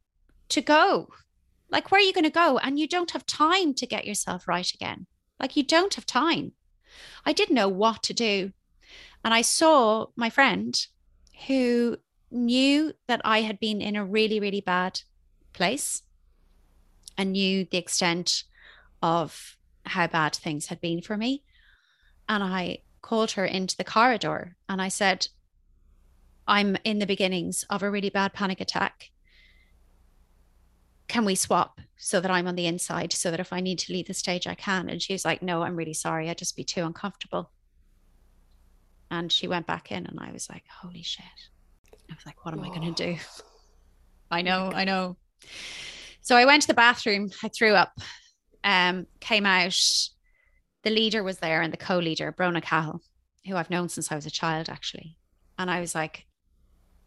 [0.50, 1.10] to go.
[1.70, 2.58] Like, where are you going to go?
[2.60, 5.08] And you don't have time to get yourself right again.
[5.40, 6.54] Like, you don't have time.
[7.26, 8.52] I didn't know what to do.
[9.24, 10.86] And I saw my friend
[11.48, 11.98] who
[12.32, 15.02] knew that I had been in a really, really bad
[15.54, 16.04] place
[17.18, 18.44] and knew the extent
[19.02, 21.44] of how bad things had been for me.
[22.28, 25.28] And I called her into the corridor and I said,
[26.48, 29.12] I'm in the beginnings of a really bad panic attack.
[31.08, 33.94] Can we swap so that I'm on the inside so that if I need to
[33.94, 34.90] leave the stage, I can?
[34.90, 36.30] And she was like, No, I'm really sorry.
[36.30, 37.52] I'd just be too uncomfortable.
[39.12, 41.26] And she went back in, and I was like, holy shit.
[42.10, 43.18] I was like, what am I going to do?
[44.32, 45.18] I know, I know.
[46.22, 48.00] So I went to the bathroom, I threw up,
[48.64, 49.80] um, came out.
[50.84, 53.02] The leader was there and the co leader, Brona Cahill,
[53.46, 55.18] who I've known since I was a child, actually.
[55.58, 56.26] And I was like,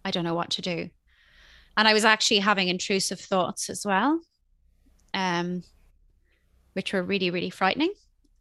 [0.04, 0.90] I don't know what to do.
[1.76, 4.20] And I was actually having intrusive thoughts as well,
[5.14, 5.62] um,
[6.72, 7.92] which were really, really frightening.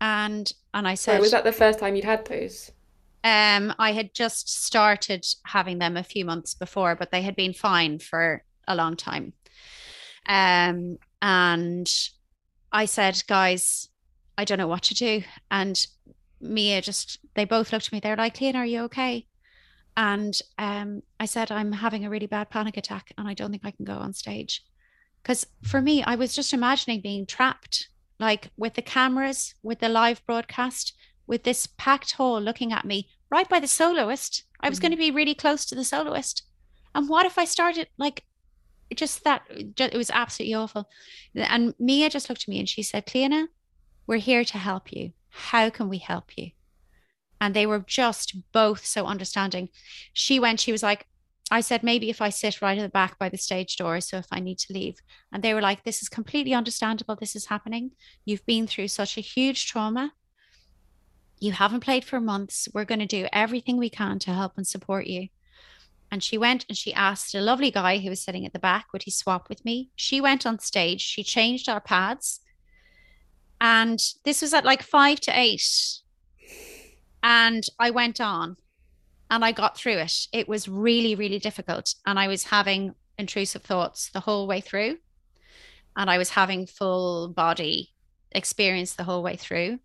[0.02, 2.72] And and I said, was that the first time you'd had those?
[3.24, 7.54] Um, I had just started having them a few months before, but they had been
[7.54, 9.34] fine for a long time.
[10.28, 11.92] Um, and
[12.72, 13.90] I said, guys,
[14.38, 15.24] I don't know what to do.
[15.50, 15.86] And
[16.40, 18.00] Mia just, they both looked at me.
[18.00, 19.26] They're like, Leanne, are you okay?
[19.98, 23.66] And um, I said, I'm having a really bad panic attack and I don't think
[23.66, 24.64] I can go on stage.
[25.22, 27.90] Because for me, I was just imagining being trapped,
[28.20, 30.94] like with the cameras, with the live broadcast,
[31.26, 34.44] with this packed hall looking at me right by the soloist.
[34.62, 34.84] I was mm-hmm.
[34.84, 36.44] going to be really close to the soloist.
[36.96, 38.24] And what if I started like
[38.96, 40.90] just that it was absolutely awful.
[41.36, 43.48] And Mia just looked at me and she said, Cliodhna,
[44.06, 45.12] we're here to help you.
[45.30, 46.52] How can we help you?
[47.40, 49.70] And they were just both so understanding.
[50.14, 51.06] She went, she was like,
[51.50, 54.18] I said, maybe if I sit right at the back by the stage door, so
[54.18, 54.98] if I need to leave.
[55.32, 57.16] And they were like, this is completely understandable.
[57.16, 57.92] This is happening.
[58.26, 60.14] You've been through such a huge trauma.
[61.40, 62.68] You haven't played for months.
[62.74, 65.30] We're going to do everything we can to help and support you.
[66.12, 68.88] And she went and she asked a lovely guy who was sitting at the back,
[68.92, 69.92] would he swap with me?
[69.96, 72.42] She went on stage, she changed our pads.
[73.60, 76.02] And this was at like five to eight.
[77.24, 78.58] And I went on
[79.30, 80.28] and I got through it.
[80.32, 81.96] It was really, really difficult.
[82.06, 84.98] And I was having intrusive thoughts the whole way through.
[85.96, 87.94] And I was having full body
[88.32, 89.80] experience the whole way through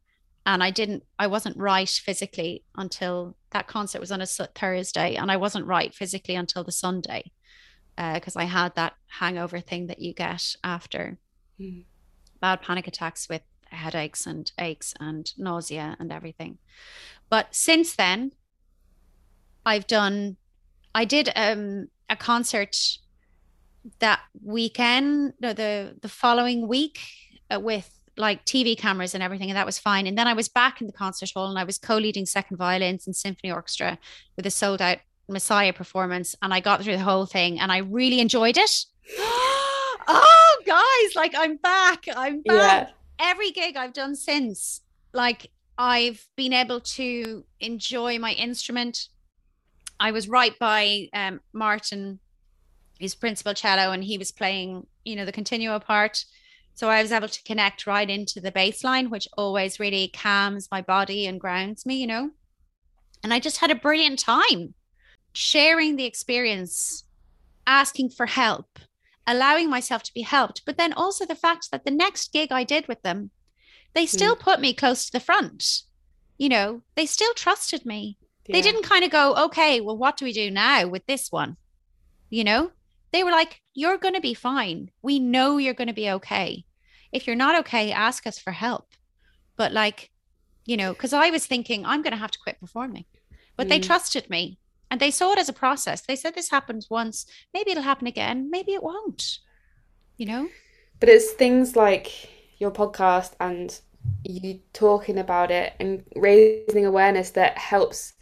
[0.45, 5.31] and I didn't I wasn't right physically until that concert was on a Thursday and
[5.31, 7.31] I wasn't right physically until the Sunday
[7.97, 11.19] because uh, I had that hangover thing that you get after
[11.61, 11.85] mm.
[12.41, 13.43] bad panic attacks with
[13.73, 16.59] headaches and aches and nausea and everything.
[17.29, 18.33] But since then
[19.65, 20.37] I've done
[20.95, 22.77] I did um a concert
[23.99, 26.99] that weekend no the the following week
[27.53, 30.07] uh, with like TV cameras and everything, and that was fine.
[30.07, 33.07] And then I was back in the concert hall and I was co-leading second violins
[33.07, 33.99] and symphony orchestra
[34.37, 34.99] with a sold out
[35.29, 38.85] Messiah performance, and I got through the whole thing and I really enjoyed it.
[39.19, 42.05] oh, guys, like I'm back.
[42.15, 42.89] I'm back.
[42.89, 42.95] Yeah.
[43.23, 44.81] Every gig I've done since,
[45.13, 49.09] like I've been able to enjoy my instrument.
[50.01, 52.19] I was right by um, Martin,
[52.99, 56.25] his principal cello, and he was playing, you know, the continuo part
[56.75, 60.69] so I was able to connect right into the bass line, which always really calms
[60.71, 62.31] my body and grounds me, you know.
[63.23, 64.75] And I just had a brilliant time
[65.33, 67.05] sharing the experience,
[67.67, 68.79] asking for help,
[69.27, 70.63] allowing myself to be helped.
[70.65, 73.31] But then also the fact that the next gig I did with them,
[73.95, 74.41] they still mm.
[74.41, 75.83] put me close to the front.
[76.39, 78.19] You know, they still trusted me.
[78.47, 78.57] Yeah.
[78.57, 81.57] They didn't kind of go, okay, well, what do we do now with this one?
[82.31, 82.73] You know,
[83.13, 84.91] they were like, You're going to be fine.
[85.03, 86.65] We know you're going to be okay.
[87.13, 88.89] If you're not okay, ask us for help.
[89.57, 90.11] But, like,
[90.65, 93.05] you know, because I was thinking, I'm going to have to quit performing.
[93.57, 93.71] But mm.
[93.71, 94.59] they trusted me
[94.93, 96.03] and they saw it as a process.
[96.03, 97.25] They said, This happens once.
[97.55, 98.51] Maybe it'll happen again.
[98.51, 99.39] Maybe it won't,
[100.19, 100.49] you know?
[101.01, 102.29] But it's things like
[102.59, 103.81] your podcast and
[104.23, 108.13] you talking about it and raising awareness that helps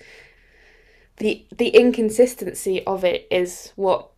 [1.16, 4.10] the the inconsistency of it is what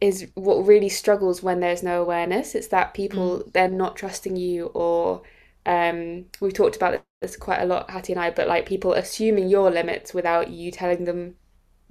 [0.00, 2.56] is what really struggles when there's no awareness.
[2.56, 3.52] It's that people mm.
[3.52, 5.22] they're not trusting you or
[5.64, 9.48] um, we've talked about this quite a lot, Hattie and I, but like people assuming
[9.48, 11.36] your limits without you telling them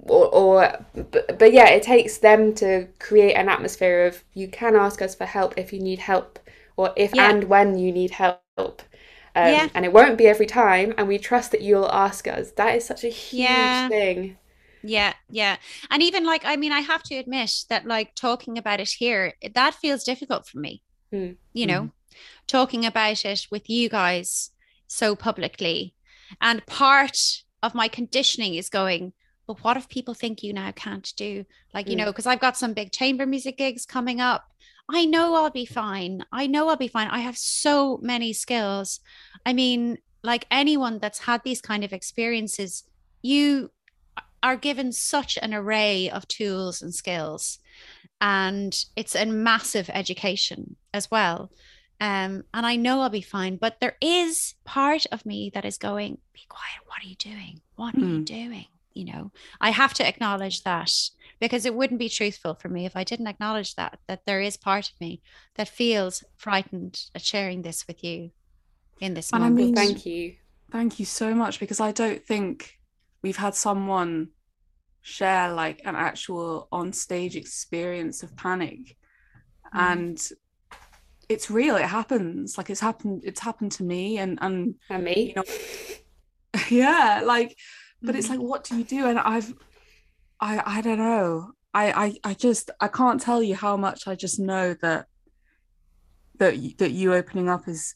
[0.06, 4.76] or, or but, but yeah, it takes them to create an atmosphere of you can
[4.76, 6.38] ask us for help if you need help
[6.76, 7.30] or if yeah.
[7.30, 8.82] and when you need help.
[9.36, 9.68] Um, yeah.
[9.74, 12.52] And it won't be every time, and we trust that you'll ask us.
[12.52, 13.88] That is such a huge yeah.
[13.88, 14.36] thing.
[14.84, 15.56] Yeah, yeah.
[15.90, 19.32] And even like, I mean, I have to admit that like talking about it here,
[19.54, 20.82] that feels difficult for me.
[21.12, 21.36] Mm.
[21.52, 21.92] You know, mm.
[22.46, 24.50] talking about it with you guys
[24.86, 25.94] so publicly.
[26.40, 29.14] And part of my conditioning is going,
[29.46, 31.44] but what if people think you now can't do?
[31.72, 31.98] Like, you mm.
[31.98, 34.50] know, because I've got some big chamber music gigs coming up.
[34.88, 36.24] I know I'll be fine.
[36.32, 37.08] I know I'll be fine.
[37.08, 39.00] I have so many skills.
[39.46, 42.84] I mean, like anyone that's had these kind of experiences,
[43.22, 43.70] you
[44.42, 47.58] are given such an array of tools and skills
[48.20, 51.50] and it's a massive education as well
[52.00, 55.78] um, and i know i'll be fine but there is part of me that is
[55.78, 58.08] going be quiet what are you doing what are mm.
[58.08, 58.24] you hmm.
[58.24, 59.30] doing you know
[59.60, 60.90] i have to acknowledge that
[61.40, 64.56] because it wouldn't be truthful for me if i didn't acknowledge that that there is
[64.56, 65.20] part of me
[65.56, 68.30] that feels frightened at sharing this with you
[69.00, 69.60] in this and moment.
[69.60, 70.36] I mean, thank you
[70.70, 72.78] thank you so much because i don't think
[73.22, 74.28] we've had someone
[75.02, 78.96] share like an actual on stage experience of panic
[79.74, 79.80] mm.
[79.80, 80.30] and
[81.28, 85.28] it's real it happens like it's happened it's happened to me and and, and me
[85.28, 85.44] you know
[86.70, 87.56] yeah like
[88.04, 88.30] but it's mm.
[88.30, 89.52] like what do you do and i've
[90.40, 94.14] i i don't know I, I i just i can't tell you how much i
[94.14, 95.06] just know that
[96.38, 97.94] that that you opening up is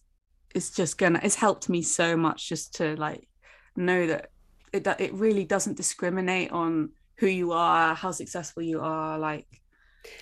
[0.55, 3.29] is just gonna it's helped me so much just to like
[3.77, 4.31] know that
[4.73, 9.47] it it really doesn't discriminate on who you are, how successful you are, like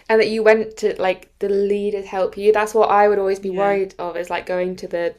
[0.09, 2.53] and that you went to like the leaders help you.
[2.53, 3.59] That's what I would always be yeah.
[3.59, 5.15] worried of is like going to the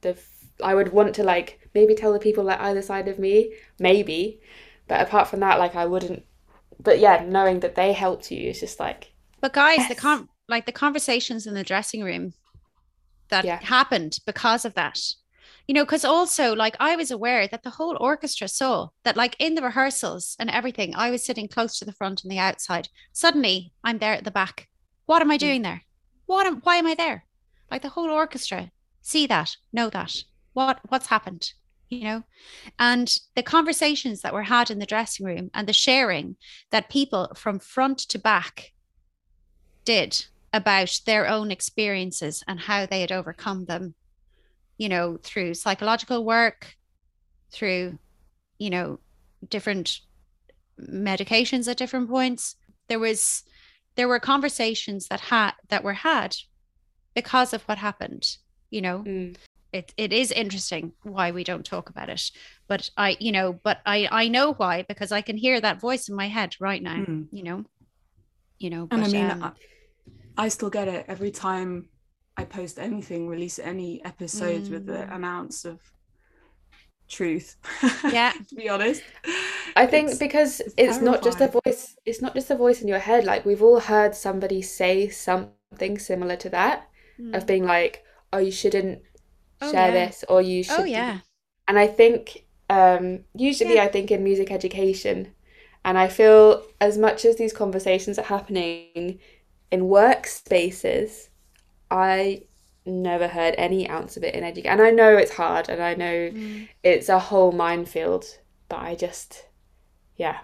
[0.00, 0.16] the
[0.62, 4.40] I would want to like maybe tell the people like either side of me, maybe.
[4.88, 6.24] But apart from that, like I wouldn't
[6.82, 9.88] but yeah, knowing that they helped you is just like But guys, yes.
[9.88, 12.34] the con like the conversations in the dressing room
[13.28, 13.60] that yeah.
[13.62, 14.98] happened because of that.
[15.68, 19.36] You know, because also like I was aware that the whole orchestra saw that like
[19.38, 22.88] in the rehearsals and everything, I was sitting close to the front and the outside.
[23.12, 24.68] Suddenly I'm there at the back.
[25.06, 25.40] What am I mm.
[25.40, 25.82] doing there?
[26.26, 27.24] What am why am I there?
[27.70, 30.24] Like the whole orchestra see that, know that.
[30.52, 31.52] What what's happened?
[31.92, 32.22] you know?
[32.78, 36.36] And the conversations that were had in the dressing room and the sharing
[36.70, 38.72] that people from front to back
[39.84, 43.94] did about their own experiences and how they had overcome them
[44.78, 46.76] you know through psychological work
[47.50, 47.98] through
[48.58, 48.98] you know
[49.48, 50.00] different
[50.80, 52.56] medications at different points.
[52.88, 53.42] There was
[53.96, 56.36] there were conversations that had that were had
[57.14, 58.36] because of what happened
[58.70, 59.04] you know?
[59.06, 59.36] Mm
[59.72, 62.30] it, it is interesting why we don't talk about it
[62.68, 66.08] but i you know but i i know why because i can hear that voice
[66.08, 67.26] in my head right now mm.
[67.32, 67.64] you know
[68.58, 69.42] you know but, and i mean um,
[70.36, 71.88] I, I, still get it every time
[72.36, 74.72] i post anything release any episodes mm.
[74.72, 75.80] with an ounce of
[77.08, 77.56] truth
[78.10, 79.02] yeah to be honest
[79.76, 82.80] i think it's, because it's, it's not just a voice it's not just a voice
[82.80, 86.88] in your head like we've all heard somebody say something similar to that
[87.20, 87.36] mm.
[87.36, 88.02] of being like
[88.32, 89.02] oh you shouldn't
[89.62, 90.06] oh, share yeah.
[90.06, 91.18] this or you oh, should oh yeah
[91.68, 93.84] and i think um usually yeah.
[93.84, 95.32] i think in music education
[95.84, 99.18] and i feel as much as these conversations are happening
[99.70, 101.28] in workspaces
[101.90, 102.42] i
[102.84, 105.94] never heard any ounce of it in education and i know it's hard and i
[105.94, 106.68] know mm.
[106.82, 108.24] it's a whole minefield
[108.68, 109.46] but i just
[110.16, 110.38] yeah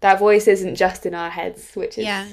[0.00, 2.26] that voice isn't just in our heads which is yeah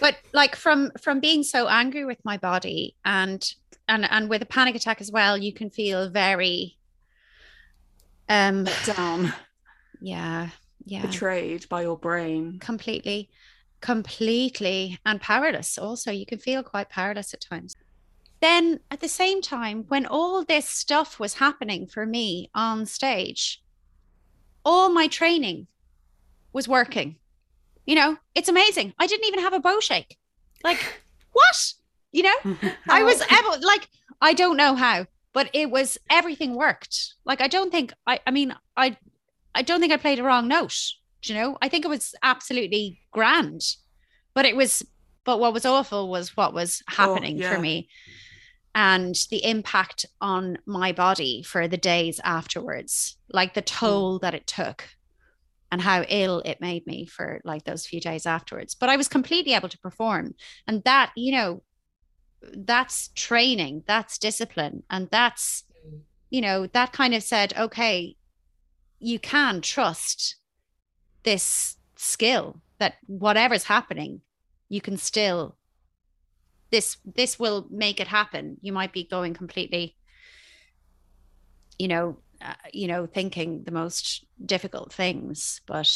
[0.00, 3.54] but like from from being so angry with my body and
[3.90, 6.78] and and with a panic attack as well you can feel very
[8.28, 9.34] um down.
[10.00, 10.48] Yeah
[10.86, 11.02] yeah.
[11.02, 12.58] Betrayed by your brain.
[12.58, 13.28] Completely
[13.80, 16.10] completely and powerless also.
[16.10, 17.74] You can feel quite powerless at times.
[18.40, 23.62] Then at the same time when all this stuff was happening for me on stage
[24.64, 25.66] all my training
[26.52, 27.16] was working.
[27.86, 28.94] You know it's amazing.
[28.98, 30.16] I didn't even have a bow shake.
[30.62, 31.72] Like what
[32.12, 32.56] you know
[32.88, 33.88] i was able like
[34.20, 38.30] i don't know how but it was everything worked like i don't think i i
[38.30, 38.96] mean i
[39.54, 40.76] i don't think i played a wrong note
[41.24, 43.62] you know i think it was absolutely grand
[44.34, 44.84] but it was
[45.24, 47.54] but what was awful was what was oh, happening oh, yeah.
[47.54, 47.88] for me
[48.74, 53.66] and the impact on my body for the days afterwards like the mm.
[53.66, 54.22] toll mm.
[54.22, 54.84] that it took
[55.72, 59.08] and how ill it made me for like those few days afterwards but i was
[59.08, 60.34] completely able to perform
[60.66, 61.62] and that you know
[62.56, 65.64] that's training that's discipline and that's
[66.30, 68.16] you know that kind of said okay
[68.98, 70.36] you can trust
[71.22, 74.20] this skill that whatever's happening
[74.68, 75.56] you can still
[76.70, 78.56] this this will make it happen.
[78.62, 79.96] You might be going completely
[81.78, 85.92] you know uh, you know thinking the most difficult things but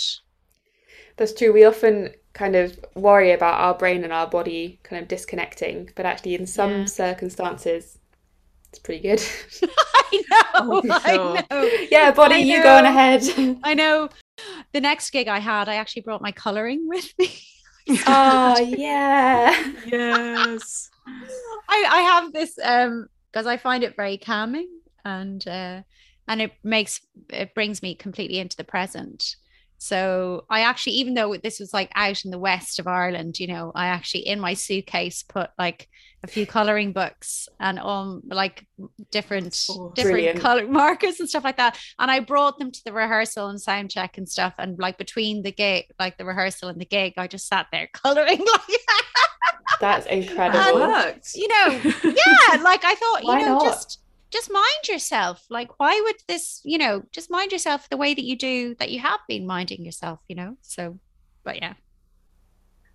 [1.16, 1.52] that's true.
[1.52, 6.04] We often kind of worry about our brain and our body kind of disconnecting, but
[6.04, 6.84] actually, in some yeah.
[6.84, 7.98] circumstances,
[8.68, 9.22] it's pretty good.
[9.94, 10.44] I know.
[10.54, 10.92] Oh, sure.
[10.92, 11.70] I know.
[11.90, 13.22] Yeah, body, you go on ahead.
[13.62, 14.08] I know.
[14.72, 17.32] The next gig I had, I actually brought my coloring with me.
[18.06, 19.72] oh yeah.
[19.86, 20.90] yes.
[21.68, 24.68] I I have this um because I find it very calming
[25.04, 25.82] and uh
[26.26, 29.36] and it makes it brings me completely into the present
[29.84, 33.46] so I actually, even though this was like out in the west of Ireland, you
[33.46, 35.90] know, I actually in my suitcase put like
[36.22, 38.66] a few coloring books and um like
[39.10, 41.78] different oh, different color markers and stuff like that.
[41.98, 44.54] And I brought them to the rehearsal and sound check and stuff.
[44.56, 47.90] And like between the gig, like the rehearsal and the gig, I just sat there
[47.92, 48.80] coloring like
[49.82, 50.82] That's incredible.
[50.82, 53.64] And, you know, yeah, like I thought, you know, not?
[53.64, 54.00] just
[54.34, 55.46] just mind yourself.
[55.48, 58.90] Like, why would this, you know, just mind yourself the way that you do that
[58.90, 60.56] you have been minding yourself, you know?
[60.60, 60.98] So,
[61.44, 61.74] but yeah.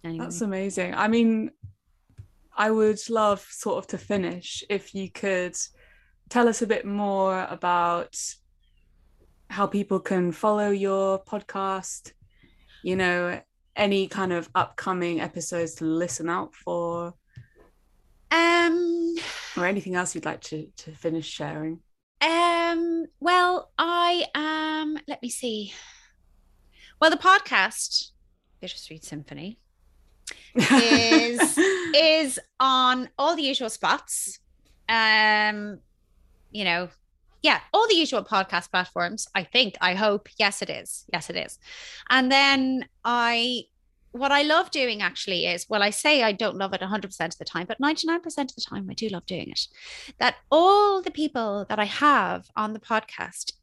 [0.04, 0.26] Anyway.
[0.26, 0.94] That's amazing.
[0.94, 1.52] I mean,
[2.56, 5.56] I would love sort of to finish if you could
[6.28, 8.18] tell us a bit more about
[9.50, 12.12] how people can follow your podcast,
[12.84, 13.40] you know,
[13.78, 17.14] any kind of upcoming episodes to listen out for.
[18.32, 19.16] Um,
[19.58, 21.80] or anything else you'd like to to finish sharing?
[22.22, 25.74] Um, well, I um, let me see.
[27.00, 28.12] Well, the podcast
[28.62, 29.60] Bittersweet Symphony
[30.56, 31.58] is
[31.96, 34.40] is on all the usual spots.
[34.88, 35.80] Um,
[36.52, 36.90] you know,
[37.42, 39.28] yeah, all the usual podcast platforms.
[39.34, 40.28] I think, I hope.
[40.38, 41.06] Yes, it is.
[41.14, 41.58] Yes, it is.
[42.10, 43.64] And then I
[44.12, 47.38] what I love doing actually is, well, I say I don't love it 100% of
[47.38, 49.68] the time, but 99% of the time I do love doing it.
[50.20, 53.54] That all the people that I have on the podcast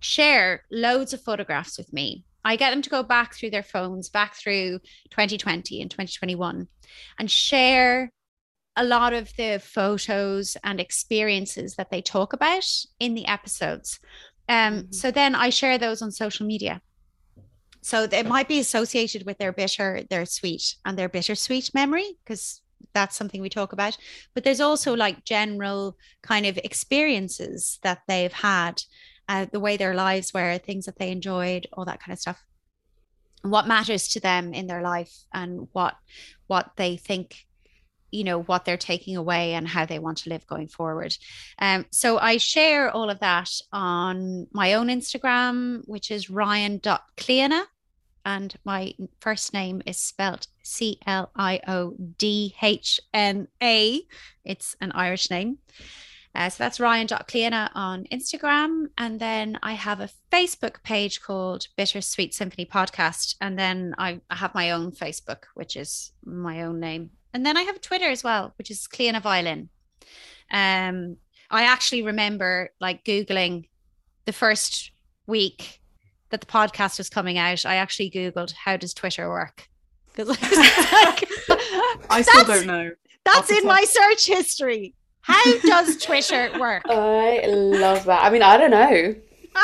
[0.00, 2.24] share loads of photographs with me.
[2.44, 4.80] I get them to go back through their phones, back through
[5.10, 6.66] 2020 and 2021,
[7.18, 8.10] and share
[8.76, 12.66] a lot of the photos and experiences that they talk about
[12.98, 14.00] in the episodes.
[14.48, 14.92] Um, mm-hmm.
[14.92, 16.80] So then I share those on social media.
[17.82, 22.62] So it might be associated with their bitter, their sweet, and their bittersweet memory, because
[22.94, 23.96] that's something we talk about.
[24.34, 28.82] But there's also like general kind of experiences that they've had,
[29.28, 32.42] uh, the way their lives were, things that they enjoyed, all that kind of stuff.
[33.42, 35.96] what matters to them in their life and what
[36.46, 37.46] what they think
[38.12, 41.16] you know what they're taking away and how they want to live going forward.
[41.58, 47.64] Um, so i share all of that on my own instagram which is ryan.cliodhna
[48.24, 51.26] and my first name is spelt c-l-i-o-d-h-n-a
[54.44, 55.58] it's an irish name.
[56.34, 62.32] Uh, so that's ryan.cliodhna on instagram and then i have a facebook page called bittersweet
[62.32, 67.10] symphony podcast and then I, I have my own facebook which is my own name
[67.32, 69.68] and then I have Twitter as well, which is Cliodhna Violin.
[70.50, 71.16] Um,
[71.50, 73.68] I actually remember like Googling
[74.24, 74.92] the first
[75.26, 75.80] week
[76.30, 77.64] that the podcast was coming out.
[77.64, 79.68] I actually Googled how does Twitter work?
[80.14, 81.28] Because like,
[82.10, 82.90] I still don't know.
[83.24, 84.94] That's in my search history.
[85.20, 86.82] How does Twitter work?
[86.88, 88.24] I love that.
[88.24, 89.14] I mean, I don't know.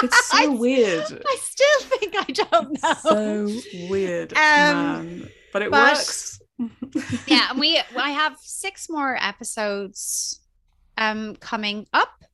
[0.02, 1.04] It's so I, weird.
[1.26, 2.94] I still think I don't know.
[3.02, 5.30] So weird, um, man.
[5.52, 6.38] But it but, works
[7.26, 10.40] yeah, and we I have six more episodes
[10.97, 12.24] um coming up.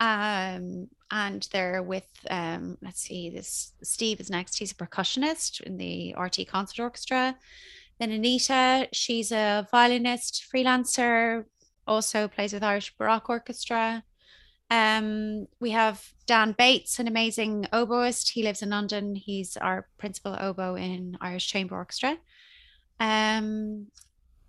[0.00, 4.58] Um and they're with um let's see this Steve is next.
[4.58, 7.36] He's a percussionist in the RTÉ Concert Orchestra.
[7.98, 11.44] Then Anita, she's a violinist, freelancer,
[11.86, 14.02] also plays with Irish Baroque Orchestra.
[14.70, 18.30] Um, we have Dan Bates, an amazing oboist.
[18.30, 19.16] He lives in London.
[19.16, 22.16] He's our principal oboe in Irish Chamber Orchestra
[23.00, 23.86] um,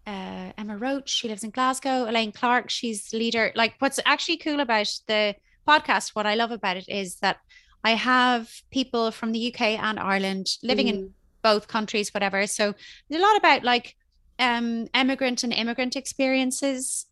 [0.06, 2.08] uh, Emma Roach, she lives in Glasgow.
[2.08, 3.52] Elaine Clark, she's leader.
[3.56, 5.36] Like, what's actually cool about the
[5.68, 7.38] podcast, what I love about it is that
[7.84, 10.90] I have people from the UK and Ireland living mm.
[10.90, 12.46] in both countries, whatever.
[12.46, 12.76] So
[13.12, 13.96] a lot about like
[14.38, 17.06] um, immigrant and immigrant experiences,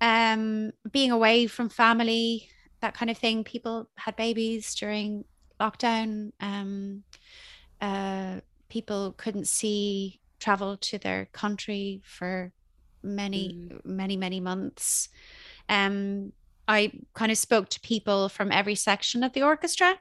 [0.00, 2.48] um, being away from family,
[2.80, 3.44] that kind of thing.
[3.44, 5.24] People had babies during
[5.60, 6.32] lockdown.
[6.40, 7.02] Um,
[7.80, 12.52] uh, people couldn't see travel to their country for
[13.02, 13.84] many mm.
[13.84, 15.08] many many months.
[15.68, 16.32] Um
[16.68, 19.98] i kind of spoke to people from every section of the orchestra.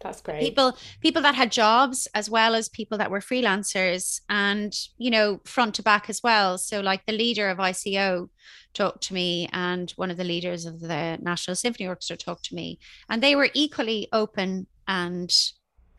[0.00, 0.40] That's great.
[0.40, 5.40] People people that had jobs as well as people that were freelancers and you know
[5.44, 6.58] front to back as well.
[6.58, 8.28] So like the leader of ico
[8.74, 12.54] talked to me and one of the leaders of the national symphony orchestra talked to
[12.54, 12.78] me.
[13.08, 15.32] And they were equally open and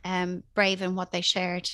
[0.04, 1.70] um, brave in what they shared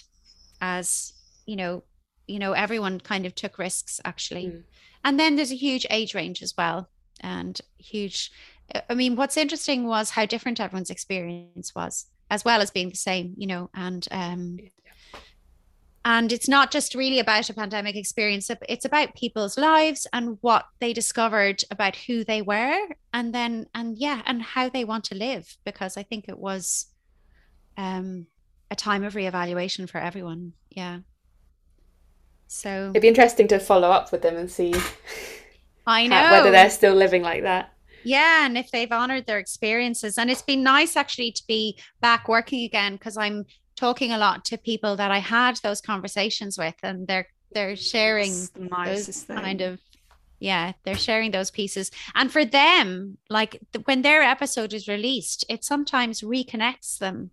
[0.61, 1.13] as
[1.51, 1.83] you know
[2.27, 4.45] you know everyone kind of took risks actually.
[4.47, 4.63] Mm.
[5.03, 6.87] and then there's a huge age range as well
[7.19, 8.31] and huge
[8.89, 12.95] i mean what's interesting was how different everyone's experience was as well as being the
[13.09, 14.57] same you know and um
[16.03, 20.65] and it's not just really about a pandemic experience it's about people's lives and what
[20.79, 22.79] they discovered about who they were
[23.13, 26.87] and then and yeah and how they want to live because i think it was
[27.77, 28.25] um
[28.71, 30.99] a time of reevaluation for everyone yeah
[32.51, 34.73] so it'd be interesting to follow up with them and see
[35.87, 37.73] I know how, whether they're still living like that.
[38.03, 40.17] Yeah, and if they've honored their experiences.
[40.17, 43.45] And it's been nice actually to be back working again because I'm
[43.75, 48.31] talking a lot to people that I had those conversations with and they're they're sharing
[48.31, 49.37] the those thing.
[49.37, 49.79] kind of
[50.39, 55.43] yeah they're sharing those pieces and for them like the, when their episode is released
[55.49, 57.31] it sometimes reconnects them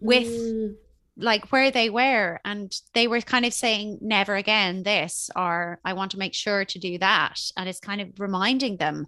[0.00, 0.74] with mm
[1.20, 5.92] like where they were and they were kind of saying never again this or i
[5.92, 9.06] want to make sure to do that and it's kind of reminding them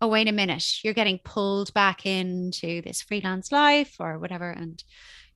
[0.00, 4.82] oh wait a minute you're getting pulled back into this freelance life or whatever and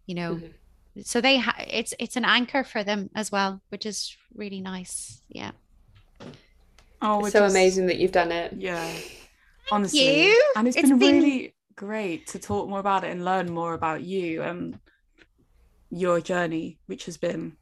[0.07, 1.03] you know mm-hmm.
[1.03, 5.23] so they ha- it's it's an anchor for them as well which is really nice
[5.29, 5.53] yeah
[7.03, 8.91] oh it's so just, amazing that you've done it yeah
[9.71, 10.53] honestly you.
[10.57, 13.75] and it's, it's been, been really great to talk more about it and learn more
[13.75, 14.79] about you and
[15.91, 17.57] your journey, which has been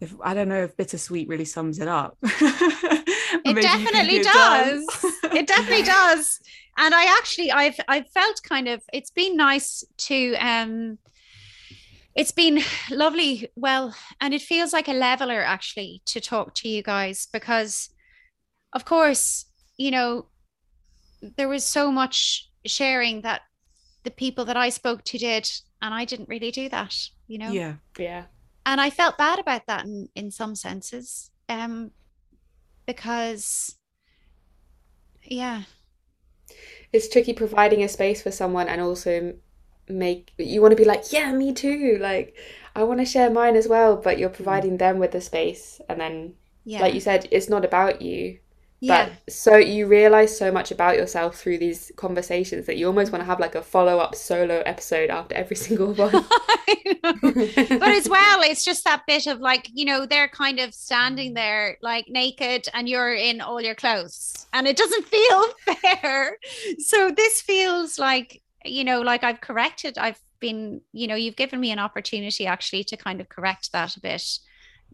[0.00, 2.16] if I don't know if bittersweet really sums it up.
[2.22, 4.86] it definitely does.
[5.24, 6.40] it definitely does.
[6.76, 10.98] And I actually I've I've felt kind of it's been nice to um
[12.18, 12.60] it's been
[12.90, 13.48] lovely.
[13.54, 17.90] Well, and it feels like a leveler actually to talk to you guys because,
[18.72, 19.46] of course,
[19.76, 20.26] you know,
[21.36, 23.42] there was so much sharing that
[24.02, 25.48] the people that I spoke to did,
[25.80, 26.92] and I didn't really do that,
[27.28, 27.52] you know?
[27.52, 27.74] Yeah.
[27.98, 28.24] Yeah.
[28.66, 31.30] And I felt bad about that in, in some senses.
[31.48, 31.92] Um,
[32.86, 33.76] because
[35.22, 35.62] yeah.
[36.92, 39.34] It's tricky providing a space for someone and also
[39.88, 41.98] make you want to be like, yeah, me too.
[42.00, 42.34] Like
[42.74, 46.00] I want to share mine as well, but you're providing them with the space and
[46.00, 46.34] then
[46.64, 46.80] yeah.
[46.80, 48.38] like you said, it's not about you.
[48.80, 49.08] Yeah.
[49.08, 53.22] But so you realize so much about yourself through these conversations that you almost want
[53.22, 56.12] to have like a follow up solo episode after every single one.
[57.02, 61.34] but as well, it's just that bit of like, you know, they're kind of standing
[61.34, 65.44] there like naked and you're in all your clothes and it doesn't feel
[65.74, 66.36] fair.
[66.78, 71.58] So this feels like, you know, like I've corrected, I've been, you know, you've given
[71.58, 74.22] me an opportunity actually to kind of correct that a bit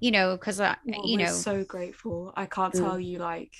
[0.00, 2.80] you know because i well, you know so grateful i can't mm.
[2.80, 3.52] tell you like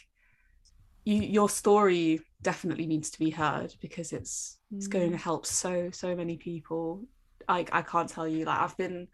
[1.05, 4.77] you, your story definitely needs to be heard because it's mm.
[4.77, 7.05] it's going to help so so many people
[7.49, 9.09] I, I can't tell you like I've been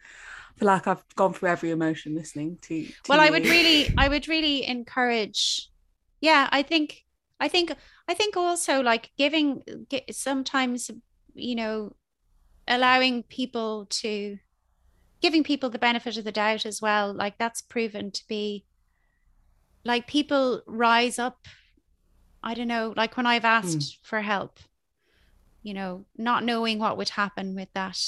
[0.54, 3.26] I feel like I've gone through every emotion listening to, to well you.
[3.26, 5.68] I would really I would really encourage
[6.20, 7.04] yeah I think
[7.38, 7.74] I think
[8.08, 9.62] I think also like giving
[10.10, 10.90] sometimes
[11.34, 11.96] you know
[12.68, 14.38] allowing people to
[15.20, 18.64] giving people the benefit of the doubt as well like that's proven to be
[19.84, 21.38] like people rise up
[22.42, 23.96] I don't know, like when I've asked mm.
[24.02, 24.58] for help,
[25.62, 27.98] you know, not knowing what would happen with that,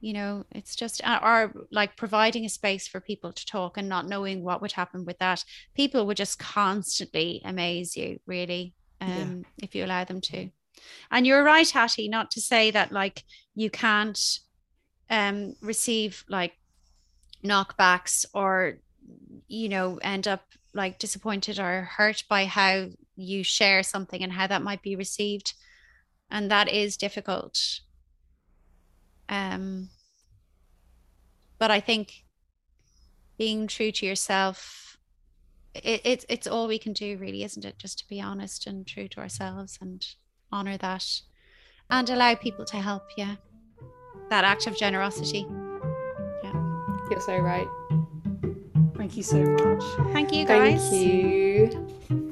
[0.00, 3.88] you know, it's just, uh, or like providing a space for people to talk and
[3.88, 5.44] not knowing what would happen with that.
[5.74, 9.64] People would just constantly amaze you, really, um, yeah.
[9.64, 10.50] if you allow them to.
[11.10, 14.18] And you're right, Hattie, not to say that like you can't
[15.08, 16.52] um, receive like
[17.44, 18.78] knockbacks or,
[19.48, 22.86] you know, end up like disappointed or hurt by how
[23.20, 25.54] you share something and how that might be received.
[26.30, 27.80] And that is difficult.
[29.28, 29.90] Um
[31.60, 32.24] but i think
[33.38, 34.98] being true to yourself
[35.74, 37.78] it, it it's all we can do really isn't it?
[37.78, 40.04] Just to be honest and true to ourselves and
[40.50, 41.06] honor that
[41.88, 43.36] and allow people to help yeah
[44.30, 45.46] that act of generosity.
[46.42, 46.52] Yeah.
[47.08, 47.68] You're so right.
[48.96, 49.84] Thank you so much.
[50.12, 50.90] Thank you guys.
[50.90, 52.26] thank you